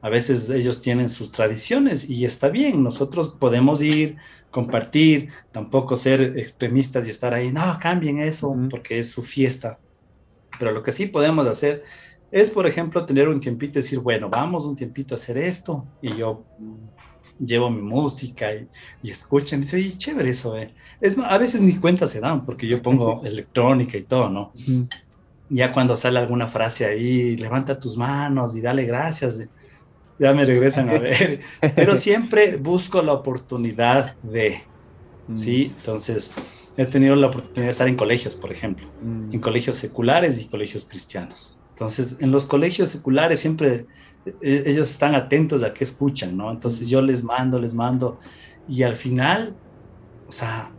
A 0.00 0.08
veces 0.08 0.48
ellos 0.48 0.80
tienen 0.80 1.10
sus 1.10 1.30
tradiciones 1.30 2.08
y 2.08 2.24
está 2.24 2.48
bien, 2.48 2.82
nosotros 2.82 3.36
podemos 3.38 3.82
ir, 3.82 4.16
compartir, 4.50 5.28
tampoco 5.52 5.94
ser 5.94 6.38
extremistas 6.38 7.06
y 7.06 7.10
estar 7.10 7.34
ahí, 7.34 7.52
no, 7.52 7.78
cambien 7.78 8.18
eso, 8.18 8.48
uh 8.48 8.56
-huh. 8.56 8.70
porque 8.70 8.98
es 8.98 9.10
su 9.10 9.22
fiesta. 9.22 9.78
Pero 10.58 10.72
lo 10.72 10.82
que 10.82 10.90
sí 10.90 11.04
podemos 11.04 11.46
hacer 11.46 11.84
es, 12.30 12.48
por 12.48 12.66
ejemplo, 12.66 13.04
tener 13.04 13.28
un 13.28 13.40
tiempito 13.40 13.78
y 13.78 13.82
decir, 13.82 13.98
bueno, 13.98 14.30
vamos 14.30 14.64
un 14.64 14.74
tiempito 14.74 15.12
a 15.12 15.16
hacer 15.16 15.36
esto 15.36 15.86
y 16.00 16.16
yo 16.16 16.46
llevo 17.38 17.70
mi 17.70 17.82
música 17.82 18.52
y, 18.54 18.68
y 19.02 19.10
escuchan, 19.10 19.60
dice, 19.60 19.76
oye, 19.76 19.96
chévere 19.96 20.30
eso, 20.30 20.56
eh. 20.56 20.74
Es, 21.00 21.16
a 21.18 21.38
veces 21.38 21.60
ni 21.60 21.76
cuenta 21.76 22.06
se 22.06 22.20
dan, 22.20 22.44
porque 22.44 22.66
yo 22.66 22.82
pongo 22.82 23.22
electrónica 23.24 23.96
y 23.96 24.02
todo, 24.02 24.30
¿no? 24.30 24.52
Ya 25.48 25.72
cuando 25.72 25.96
sale 25.96 26.18
alguna 26.18 26.46
frase 26.46 26.86
ahí, 26.86 27.36
levanta 27.36 27.78
tus 27.78 27.96
manos 27.96 28.56
y 28.56 28.60
dale 28.60 28.84
gracias, 28.84 29.40
ya 30.18 30.32
me 30.32 30.44
regresan 30.44 30.88
a 30.88 30.98
ver. 30.98 31.40
Pero 31.76 31.96
siempre 31.96 32.56
busco 32.56 33.02
la 33.02 33.12
oportunidad 33.12 34.16
de, 34.22 34.62
-huh. 35.28 35.36
¿sí? 35.36 35.72
Entonces, 35.76 36.32
he 36.76 36.86
tenido 36.86 37.16
la 37.16 37.28
oportunidad 37.28 37.64
de 37.64 37.70
estar 37.70 37.88
en 37.88 37.96
colegios, 37.96 38.34
por 38.34 38.52
ejemplo, 38.52 38.86
en 39.02 39.40
colegios 39.40 39.76
seculares 39.76 40.38
y 40.40 40.46
colegios 40.46 40.84
cristianos. 40.84 41.58
Entonces, 41.76 42.20
en 42.20 42.30
los 42.30 42.46
colegios 42.46 42.88
seculares 42.90 43.40
siempre 43.40 43.86
eh, 44.24 44.34
ellos 44.66 44.90
están 44.90 45.14
atentos 45.14 45.62
a 45.62 45.74
qué 45.74 45.84
escuchan, 45.84 46.36
¿no? 46.36 46.50
Entonces 46.50 46.88
yo 46.88 47.02
les 47.02 47.22
mando, 47.24 47.60
les 47.60 47.74
mando, 47.74 48.18
y 48.66 48.82
al 48.82 48.94
final, 48.94 49.58
o 50.26 50.32
sea, 50.32 50.78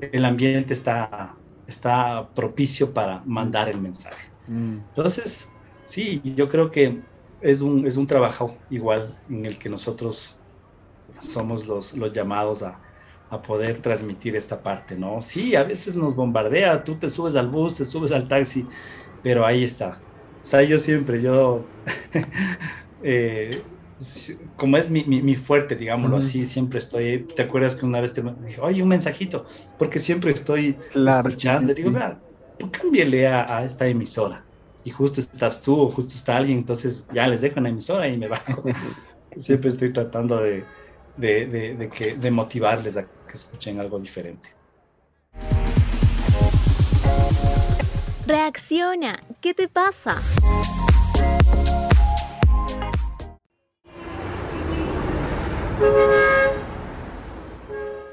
el 0.00 0.24
ambiente 0.24 0.72
está, 0.74 1.40
está 1.66 2.32
propicio 2.34 2.92
para 2.94 3.22
mandar 3.26 3.68
el 3.68 3.80
mensaje. 3.80 4.28
Mm. 4.46 4.78
Entonces, 4.88 5.56
sí, 5.84 6.20
yo 6.24 6.48
creo 6.48 6.70
que 6.70 7.04
es 7.40 7.60
un, 7.62 7.86
es 7.86 7.96
un 7.96 8.06
trabajo 8.06 8.64
igual 8.68 9.18
en 9.28 9.46
el 9.46 9.58
que 9.58 9.68
nosotros 9.70 10.40
somos 11.18 11.66
los, 11.66 11.92
los 11.94 12.12
llamados 12.12 12.62
a, 12.62 12.82
a 13.28 13.42
poder 13.42 13.80
transmitir 13.82 14.36
esta 14.36 14.62
parte, 14.62 14.96
¿no? 14.96 15.20
Sí, 15.20 15.54
a 15.56 15.64
veces 15.64 15.96
nos 15.96 16.14
bombardea, 16.16 16.84
tú 16.84 16.98
te 16.98 17.08
subes 17.08 17.36
al 17.36 17.48
bus, 17.50 17.76
te 17.76 17.84
subes 17.84 18.12
al 18.12 18.28
taxi, 18.28 18.68
pero 19.20 19.44
ahí 19.46 19.64
está, 19.64 20.04
o 20.42 20.46
sea, 20.46 20.62
yo 20.62 20.78
siempre, 20.78 21.20
yo, 21.22 21.64
eh, 23.02 23.62
como 24.56 24.76
es 24.76 24.90
mi, 24.90 25.04
mi, 25.04 25.22
mi 25.22 25.36
fuerte, 25.36 25.76
digámoslo 25.76 26.16
uh 26.16 26.20
-huh. 26.20 26.24
así, 26.24 26.46
siempre 26.46 26.78
estoy, 26.78 27.26
¿te 27.34 27.42
acuerdas 27.42 27.76
que 27.76 27.84
una 27.84 28.00
vez 28.00 28.12
te 28.12 28.22
dije, 28.22 28.60
oye, 28.60 28.82
un 28.82 28.88
mensajito? 28.88 29.44
Porque 29.78 29.98
siempre 29.98 30.32
estoy 30.32 30.74
claro, 30.92 31.28
escuchando, 31.28 31.74
sí, 31.74 31.76
sí, 31.76 31.82
digo, 31.82 31.98
sí. 31.98 32.06
pues 32.58 32.72
cámbiale 32.72 33.26
a, 33.26 33.58
a, 33.58 33.64
esta 33.64 33.86
emisora. 33.86 34.44
Y 34.84 34.90
justo 34.90 35.20
estás 35.20 35.60
tú 35.60 35.78
o 35.78 35.90
justo 35.90 36.14
está 36.14 36.38
alguien, 36.38 36.58
entonces 36.58 37.06
ya 37.12 37.26
les 37.28 37.42
dejo 37.42 37.60
una 37.60 37.68
emisora 37.68 38.08
y 38.08 38.16
me 38.16 38.28
bajo. 38.28 38.62
siempre 39.36 39.68
estoy 39.68 39.92
tratando 39.92 40.38
de, 40.38 40.64
de, 41.16 41.46
de, 41.46 41.76
de, 41.76 41.88
que, 41.88 42.16
de 42.16 42.30
motivarles 42.30 42.96
a 42.96 43.02
que 43.02 43.34
escuchen 43.34 43.78
algo 43.78 44.00
diferente. 44.00 44.48
Reacciona, 48.30 49.18
¿qué 49.40 49.54
te 49.54 49.66
pasa? 49.66 50.22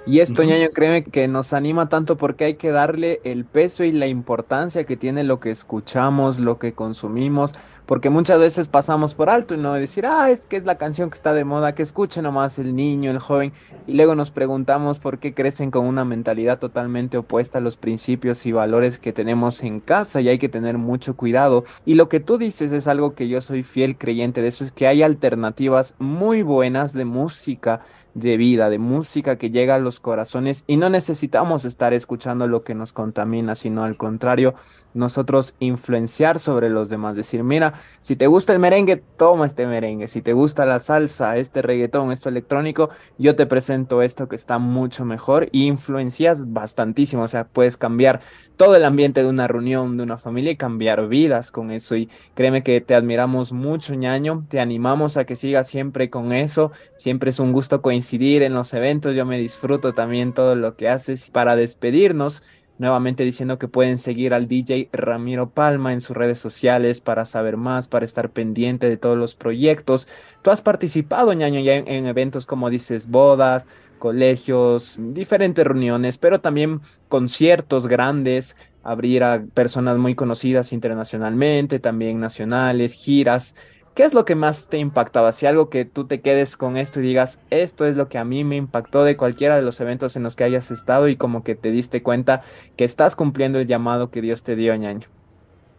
Y 0.07 0.21
esto, 0.21 0.41
ñaño, 0.43 0.69
créeme 0.73 1.03
que 1.03 1.27
nos 1.27 1.51
anima 1.51 1.89
tanto 1.89 2.15
porque 2.15 2.45
hay 2.45 2.53
que 2.53 2.71
darle 2.71 3.19
el 3.25 3.43
peso 3.43 3.83
y 3.83 3.91
la 3.91 4.07
importancia 4.07 4.85
que 4.85 4.95
tiene 4.95 5.25
lo 5.25 5.41
que 5.41 5.51
escuchamos, 5.51 6.39
lo 6.39 6.59
que 6.59 6.71
consumimos, 6.71 7.53
porque 7.85 8.09
muchas 8.09 8.39
veces 8.39 8.69
pasamos 8.69 9.15
por 9.15 9.29
alto 9.29 9.55
y 9.55 9.57
no 9.57 9.73
decir, 9.73 10.05
ah, 10.05 10.29
es 10.29 10.45
que 10.45 10.55
es 10.55 10.65
la 10.65 10.77
canción 10.77 11.09
que 11.09 11.15
está 11.15 11.33
de 11.33 11.43
moda, 11.43 11.75
que 11.75 11.83
escuche 11.83 12.21
nomás 12.21 12.57
el 12.57 12.73
niño, 12.73 13.11
el 13.11 13.19
joven, 13.19 13.51
y 13.85 13.95
luego 13.95 14.15
nos 14.15 14.31
preguntamos 14.31 14.99
por 14.99 15.19
qué 15.19 15.33
crecen 15.33 15.71
con 15.71 15.85
una 15.85 16.05
mentalidad 16.05 16.57
totalmente 16.57 17.17
opuesta 17.17 17.57
a 17.57 17.61
los 17.61 17.75
principios 17.75 18.45
y 18.45 18.53
valores 18.53 18.99
que 18.99 19.11
tenemos 19.11 19.61
en 19.61 19.81
casa 19.81 20.21
y 20.21 20.29
hay 20.29 20.37
que 20.37 20.47
tener 20.47 20.77
mucho 20.77 21.17
cuidado. 21.17 21.65
Y 21.85 21.95
lo 21.95 22.07
que 22.07 22.21
tú 22.21 22.37
dices 22.37 22.71
es 22.71 22.87
algo 22.87 23.13
que 23.13 23.27
yo 23.27 23.41
soy 23.41 23.63
fiel 23.63 23.97
creyente 23.97 24.41
de 24.41 24.47
eso, 24.47 24.63
es 24.63 24.71
que 24.71 24.87
hay 24.87 25.03
alternativas 25.03 25.95
muy 25.99 26.43
buenas 26.43 26.93
de 26.93 27.03
música 27.03 27.81
de 28.17 28.35
vida, 28.35 28.69
de 28.69 28.79
música 28.79 29.37
que 29.37 29.51
llega 29.51 29.75
a 29.75 29.79
los 29.79 29.96
corazones 29.99 30.63
y 30.67 30.77
no 30.77 30.89
necesitamos 30.89 31.65
estar 31.65 31.93
escuchando 31.93 32.47
lo 32.47 32.63
que 32.63 32.75
nos 32.75 32.93
contamina, 32.93 33.55
sino 33.55 33.83
al 33.83 33.97
contrario, 33.97 34.55
nosotros 34.93 35.55
influenciar 35.59 36.39
sobre 36.39 36.69
los 36.69 36.89
demás, 36.89 37.15
decir, 37.15 37.43
mira, 37.43 37.73
si 38.01 38.15
te 38.15 38.27
gusta 38.27 38.53
el 38.53 38.59
merengue, 38.59 39.03
toma 39.17 39.45
este 39.45 39.67
merengue, 39.67 40.07
si 40.07 40.21
te 40.21 40.33
gusta 40.33 40.65
la 40.65 40.79
salsa, 40.79 41.37
este 41.37 41.61
reggaetón, 41.61 42.11
esto 42.11 42.29
electrónico, 42.29 42.89
yo 43.17 43.35
te 43.35 43.45
presento 43.45 44.01
esto 44.01 44.27
que 44.27 44.35
está 44.35 44.57
mucho 44.57 45.05
mejor 45.05 45.49
y 45.51 45.67
influencias 45.67 46.53
bastantísimo, 46.53 47.23
o 47.23 47.27
sea, 47.27 47.47
puedes 47.47 47.77
cambiar 47.77 48.21
todo 48.55 48.75
el 48.75 48.85
ambiente 48.85 49.21
de 49.21 49.29
una 49.29 49.47
reunión, 49.47 49.97
de 49.97 50.03
una 50.03 50.17
familia 50.17 50.51
y 50.51 50.57
cambiar 50.57 51.07
vidas 51.07 51.51
con 51.51 51.71
eso. 51.71 51.95
Y 51.95 52.09
créeme 52.33 52.63
que 52.63 52.81
te 52.81 52.95
admiramos 52.95 53.53
mucho, 53.53 53.93
ñaño, 53.93 54.45
te 54.49 54.59
animamos 54.59 55.17
a 55.17 55.25
que 55.25 55.35
sigas 55.35 55.67
siempre 55.67 56.09
con 56.09 56.33
eso, 56.33 56.71
siempre 56.97 57.29
es 57.29 57.39
un 57.39 57.51
gusto 57.51 57.81
coincidir 57.81 58.43
en 58.43 58.53
los 58.53 58.73
eventos. 58.73 59.15
Yo 59.15 59.25
me 59.25 59.37
disfruto 59.37 59.86
también 59.93 60.33
todo 60.33 60.55
lo 60.55 60.73
que 60.73 60.89
haces. 60.89 61.29
Para 61.31 61.55
despedirnos, 61.55 62.43
nuevamente 62.77 63.23
diciendo 63.23 63.57
que 63.57 63.67
pueden 63.67 63.97
seguir 63.97 64.33
al 64.33 64.47
DJ 64.47 64.89
Ramiro 64.91 65.49
Palma 65.49 65.93
en 65.93 66.01
sus 66.01 66.15
redes 66.15 66.39
sociales 66.39 67.01
para 67.01 67.25
saber 67.25 67.57
más, 67.57 67.87
para 67.87 68.05
estar 68.05 68.29
pendiente 68.29 68.89
de 68.89 68.97
todos 68.97 69.17
los 69.17 69.35
proyectos. 69.35 70.07
Tú 70.41 70.51
has 70.51 70.61
participado, 70.61 71.33
ñaño, 71.33 71.59
ya 71.59 71.75
en, 71.75 71.87
en 71.87 72.05
eventos 72.05 72.45
como 72.45 72.69
dices, 72.69 73.07
bodas, 73.07 73.65
colegios, 73.97 74.97
diferentes 74.99 75.65
reuniones, 75.65 76.17
pero 76.17 76.39
también 76.39 76.81
conciertos 77.09 77.87
grandes, 77.87 78.55
abrir 78.83 79.23
a 79.23 79.43
personas 79.53 79.97
muy 79.97 80.15
conocidas 80.15 80.71
internacionalmente, 80.71 81.79
también 81.79 82.19
nacionales, 82.19 82.93
giras. 82.93 83.55
¿Qué 83.97 84.03
es 84.03 84.13
lo 84.13 84.25
que 84.25 84.35
más 84.35 84.67
te 84.69 84.77
impactaba? 84.77 85.31
Si 85.31 85.47
algo 85.47 85.71
que 85.71 85.83
tú 85.83 86.05
te 86.05 86.21
quedes 86.21 86.55
con 86.55 86.77
esto 86.77 86.99
y 86.99 87.03
digas, 87.03 87.41
esto 87.49 87.83
es 87.83 87.95
lo 87.95 88.09
que 88.09 88.19
a 88.19 88.25
mí 88.25 88.43
me 88.43 88.55
impactó 88.55 89.03
de 89.03 89.17
cualquiera 89.17 89.55
de 89.55 89.63
los 89.63 89.79
eventos 89.79 90.15
en 90.15 90.21
los 90.21 90.35
que 90.35 90.43
hayas 90.43 90.69
estado 90.69 91.07
y 91.07 91.15
como 91.15 91.43
que 91.43 91.55
te 91.55 91.71
diste 91.71 92.03
cuenta 92.03 92.43
que 92.75 92.85
estás 92.85 93.15
cumpliendo 93.15 93.57
el 93.57 93.65
llamado 93.65 94.11
que 94.11 94.21
Dios 94.21 94.43
te 94.43 94.55
dio, 94.55 94.75
ñaño. 94.75 95.07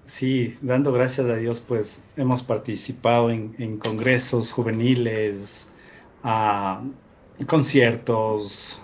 Sí, 0.04 0.56
dando 0.62 0.90
gracias 0.92 1.28
a 1.28 1.36
Dios, 1.36 1.60
pues 1.60 2.02
hemos 2.16 2.42
participado 2.42 3.30
en, 3.30 3.78
congresos 3.78 4.50
juveniles, 4.50 5.68
a 6.24 6.82
conciertos 7.46 8.82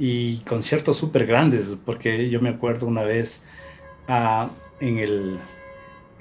y 0.00 0.38
conciertos 0.38 0.96
súper 0.96 1.26
grandes, 1.26 1.78
porque 1.86 2.28
yo 2.28 2.40
me 2.40 2.48
acuerdo 2.48 2.88
una 2.88 3.04
vez 3.04 3.44
ah, 4.08 4.50
en 4.80 4.98
el 4.98 5.38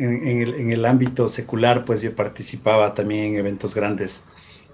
en, 0.03 0.71
el, 0.71 0.85
ámbito 0.85 1.27
secular, 1.27 1.85
pues 1.85 2.01
yo 2.01 2.15
participaba 2.15 2.93
también 2.93 3.33
en 3.33 3.37
eventos 3.37 3.75
grandes. 3.75 4.23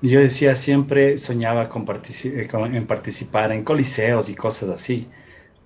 Y 0.02 0.10
yo 0.10 0.20
decía, 0.20 0.56
siempre 0.56 1.18
soñaba 1.18 1.70
con 1.70 1.86
eh, 1.90 2.48
en 2.54 2.88
participar 2.88 3.52
en 3.52 3.64
coliseos 3.64 4.30
y 4.30 4.36
cosas 4.36 4.70
así. 4.70 5.08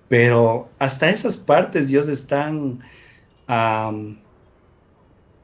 Pero 0.08 0.68
hasta 0.78 1.10
esas 1.10 1.36
partes 1.36 1.88
Dios 1.88 2.08
es 2.08 2.26
tan, 2.26 2.80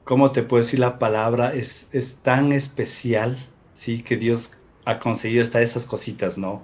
¿cómo 0.05 0.33
te 0.33 0.43
puedo 0.43 0.63
decir 0.63 0.81
la 0.81 0.99
palabra? 0.99 1.55
Es, 1.55 1.89
es 1.93 2.17
tan 2.17 2.53
especial, 2.53 3.37
¿sí? 3.73 4.03
Que 4.03 4.17
Dios 4.17 4.59
ha 4.85 4.99
conseguido 4.99 5.43
hasta 5.43 5.63
esas 5.63 5.85
cositas, 5.85 6.37
¿no? 6.39 6.63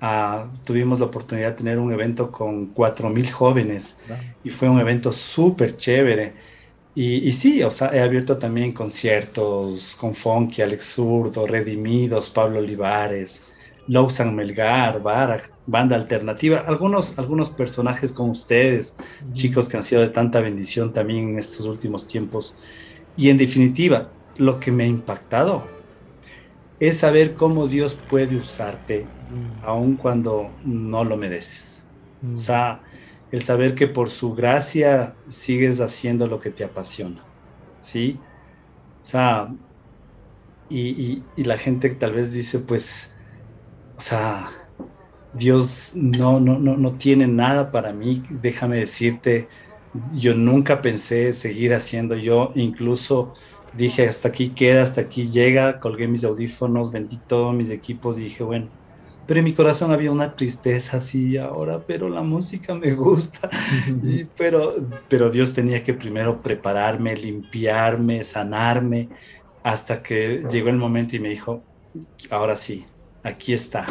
Ah, 0.00 0.50
tuvimos 0.64 1.00
la 1.00 1.06
oportunidad 1.06 1.50
de 1.50 1.54
tener 1.54 1.78
un 1.78 1.92
evento 1.92 2.30
con 2.32 2.74
4.000 2.74 3.30
jóvenes 3.30 3.98
y 4.42 4.50
fue 4.50 4.68
un 4.68 4.80
evento 4.80 5.12
súper 5.12 5.76
chévere 5.76 6.34
y, 6.94 7.32
sí, 7.32 7.62
o 7.62 7.70
sea, 7.70 7.90
he 7.92 8.00
abierto 8.00 8.36
también 8.36 8.72
conciertos 8.72 9.96
con 9.96 10.14
Funky, 10.14 10.62
Alex 10.62 10.94
Zurdo, 10.94 11.46
Redimidos, 11.46 12.30
Pablo 12.30 12.58
Olivares, 12.58 13.52
Lousan 13.86 14.34
Melgar, 14.34 15.02
Barak, 15.02 15.54
Banda 15.66 15.96
Alternativa, 15.96 16.60
algunos, 16.60 17.18
algunos 17.18 17.50
personajes 17.50 18.12
con 18.12 18.30
ustedes, 18.30 18.96
chicos 19.32 19.68
que 19.68 19.78
han 19.78 19.82
sido 19.82 20.02
de 20.02 20.10
tanta 20.10 20.40
bendición 20.40 20.92
también 20.92 21.30
en 21.30 21.38
estos 21.38 21.66
últimos 21.66 22.06
tiempos. 22.06 22.58
Y 23.16 23.30
en 23.30 23.38
definitiva, 23.38 24.14
lo 24.36 24.60
que 24.60 24.70
me 24.72 24.84
ha 24.84 24.86
impactado 24.86 25.76
es 26.78 26.98
saber 26.98 27.36
cómo 27.36 27.68
Dios 27.68 27.94
puede 27.94 28.36
usarte, 28.36 29.14
aun 29.62 29.96
cuando 29.96 30.58
no 30.62 31.04
lo 31.04 31.16
mereces. 31.16 31.86
O 32.34 32.36
sea, 32.36 32.82
el 33.32 33.42
saber 33.42 33.74
que 33.74 33.88
por 33.88 34.10
su 34.10 34.34
gracia 34.34 35.16
sigues 35.28 35.80
haciendo 35.80 36.28
lo 36.28 36.38
que 36.38 36.50
te 36.50 36.64
apasiona, 36.64 37.26
¿sí? 37.80 38.20
O 39.02 39.04
sea, 39.04 39.48
y, 40.68 41.24
la 41.36 41.58
gente 41.58 41.90
tal 41.96 42.14
vez 42.14 42.32
dice, 42.32 42.60
pues, 42.60 43.14
o 43.96 44.00
sea, 44.00 44.50
Dios 45.32 45.92
no, 45.94 46.40
no, 46.40 46.58
no, 46.58 46.76
no 46.76 46.98
tiene 46.98 47.26
nada 47.26 47.70
para 47.72 47.92
mí, 47.94 48.22
déjame 48.30 48.78
decirte, 48.78 49.48
yo 49.92 50.34
nunca 50.34 50.82
pensé 50.82 51.32
seguir 51.32 51.74
haciendo, 51.74 52.16
yo 52.16 52.52
incluso 52.54 53.34
dije, 53.72 54.06
hasta 54.08 54.28
aquí 54.28 54.54
queda, 54.54 54.82
hasta 54.82 55.02
aquí 55.02 55.30
llega, 55.30 55.80
colgué 55.80 56.06
mis 56.08 56.24
audífonos, 56.24 56.92
vendí 56.92 57.18
todos 57.20 57.54
mis 57.54 57.70
equipos 57.70 58.18
y 58.18 58.24
dije, 58.24 58.44
bueno, 58.44 58.72
pero 59.26 59.38
en 59.38 59.44
mi 59.44 59.52
corazón 59.52 59.92
había 59.92 60.10
una 60.10 60.34
tristeza 60.34 60.96
así 60.96 61.36
ahora, 61.36 61.80
pero 61.86 62.08
la 62.08 62.22
música 62.22 62.74
me 62.74 62.92
gusta. 62.92 63.48
pero, 64.36 64.74
pero 65.08 65.30
Dios 65.30 65.52
tenía 65.52 65.84
que 65.84 65.94
primero 65.94 66.42
prepararme, 66.42 67.16
limpiarme, 67.16 68.24
sanarme, 68.24 69.08
hasta 69.62 70.02
que 70.02 70.44
llegó 70.50 70.68
el 70.68 70.76
momento 70.76 71.16
y 71.16 71.20
me 71.20 71.30
dijo, 71.30 71.62
ahora 72.30 72.56
sí, 72.56 72.84
aquí 73.22 73.52
está. 73.52 73.86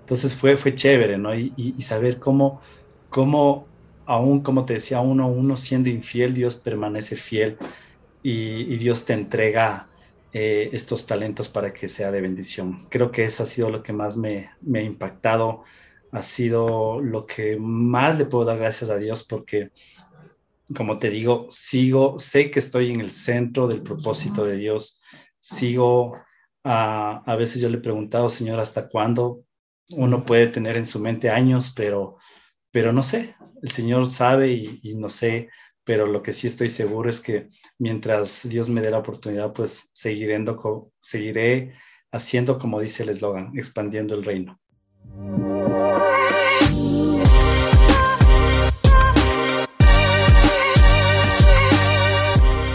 Entonces 0.00 0.34
fue, 0.34 0.56
fue 0.56 0.74
chévere, 0.74 1.18
¿no? 1.18 1.34
Y, 1.34 1.74
saber 1.80 2.18
cómo, 2.18 2.60
cómo, 3.08 3.66
aún 4.04 4.40
como 4.40 4.64
te 4.64 4.74
decía, 4.74 5.00
uno, 5.00 5.28
uno 5.28 5.56
siendo 5.56 5.88
infiel, 5.88 6.34
Dios 6.34 6.56
permanece 6.56 7.16
fiel 7.16 7.56
y, 8.22 8.72
y 8.72 8.76
Dios 8.76 9.04
te 9.04 9.14
entrega 9.14 9.88
eh, 10.38 10.68
estos 10.74 11.06
talentos 11.06 11.48
para 11.48 11.72
que 11.72 11.88
sea 11.88 12.12
de 12.12 12.20
bendición. 12.20 12.86
Creo 12.90 13.10
que 13.10 13.24
eso 13.24 13.42
ha 13.42 13.46
sido 13.46 13.70
lo 13.70 13.82
que 13.82 13.94
más 13.94 14.18
me, 14.18 14.50
ha 14.74 14.80
impactado, 14.82 15.64
ha 16.12 16.22
sido 16.22 17.00
lo 17.00 17.24
que 17.24 17.56
más 17.58 18.18
le 18.18 18.26
puedo 18.26 18.44
dar 18.44 18.58
gracias 18.58 18.90
a 18.90 18.98
Dios 18.98 19.24
porque, 19.24 19.70
como 20.76 20.98
te 20.98 21.08
digo, 21.08 21.46
sigo, 21.48 22.18
sé 22.18 22.50
que 22.50 22.58
estoy 22.58 22.92
en 22.92 23.00
el 23.00 23.12
centro 23.12 23.66
del 23.66 23.82
propósito 23.82 24.44
de 24.44 24.58
Dios, 24.58 25.00
sigo, 25.38 26.18
a 26.64 27.36
veces 27.38 27.62
yo 27.62 27.70
le 27.70 27.78
he 27.78 27.80
preguntado, 27.80 28.28
Señor, 28.28 28.60
¿hasta 28.60 28.90
cuándo? 28.90 29.42
Uno 29.92 30.26
puede 30.26 30.48
tener 30.48 30.76
en 30.76 30.84
su 30.84 31.00
mente 31.00 31.30
años, 31.30 31.72
pero, 31.74 32.18
pero 32.70 32.92
no 32.92 33.02
sé, 33.02 33.34
el 33.62 33.70
Señor 33.70 34.06
sabe 34.06 34.52
y 34.52 34.94
no 34.96 35.08
sé 35.08 35.48
pero 35.86 36.04
lo 36.06 36.20
que 36.20 36.32
sí 36.32 36.48
estoy 36.48 36.68
seguro 36.68 37.08
es 37.08 37.20
que 37.20 37.48
mientras 37.78 38.46
Dios 38.48 38.68
me 38.68 38.80
dé 38.80 38.90
la 38.90 38.98
oportunidad, 38.98 39.52
pues 39.52 39.90
seguiré, 39.94 40.44
seguiré 40.98 41.74
haciendo 42.10 42.58
como 42.58 42.80
dice 42.80 43.04
el 43.04 43.10
eslogan, 43.10 43.52
expandiendo 43.56 44.16
el 44.16 44.24
reino. 44.24 44.58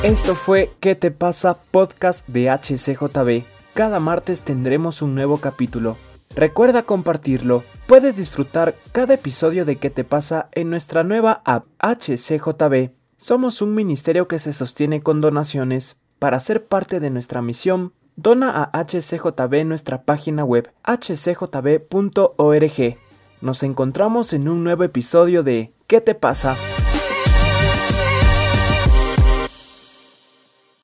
Esto 0.03 0.33
fue 0.33 0.71
¿Qué 0.79 0.95
te 0.95 1.11
pasa? 1.11 1.61
Podcast 1.69 2.25
de 2.29 2.49
HCJB. 2.49 3.45
Cada 3.73 3.99
martes 3.99 4.43
tendremos 4.43 5.01
un 5.01 5.15
nuevo 5.15 5.37
capítulo. 5.39 5.97
Recuerda 6.33 6.83
compartirlo. 6.83 7.63
Puedes 7.87 8.15
disfrutar 8.15 8.73
cada 8.93 9.15
episodio 9.15 9.65
de 9.65 9.75
¿Qué 9.75 9.89
te 9.89 10.05
pasa? 10.05 10.47
en 10.53 10.69
nuestra 10.69 11.03
nueva 11.03 11.41
app 11.43 11.65
HCJB. 11.79 13.00
Somos 13.21 13.61
un 13.61 13.75
ministerio 13.75 14.27
que 14.27 14.39
se 14.39 14.51
sostiene 14.51 15.03
con 15.03 15.21
donaciones. 15.21 16.01
Para 16.17 16.39
ser 16.39 16.65
parte 16.65 16.99
de 16.99 17.11
nuestra 17.11 17.43
misión, 17.43 17.93
dona 18.15 18.49
a 18.49 18.83
HCJB 18.83 19.63
nuestra 19.63 20.01
página 20.01 20.43
web 20.43 20.73
hcjb.org. 20.83 21.87
Nos 23.41 23.61
encontramos 23.61 24.33
en 24.33 24.47
un 24.47 24.63
nuevo 24.63 24.83
episodio 24.83 25.43
de 25.43 25.71
¿Qué 25.85 26.01
te 26.01 26.15
pasa? 26.15 26.57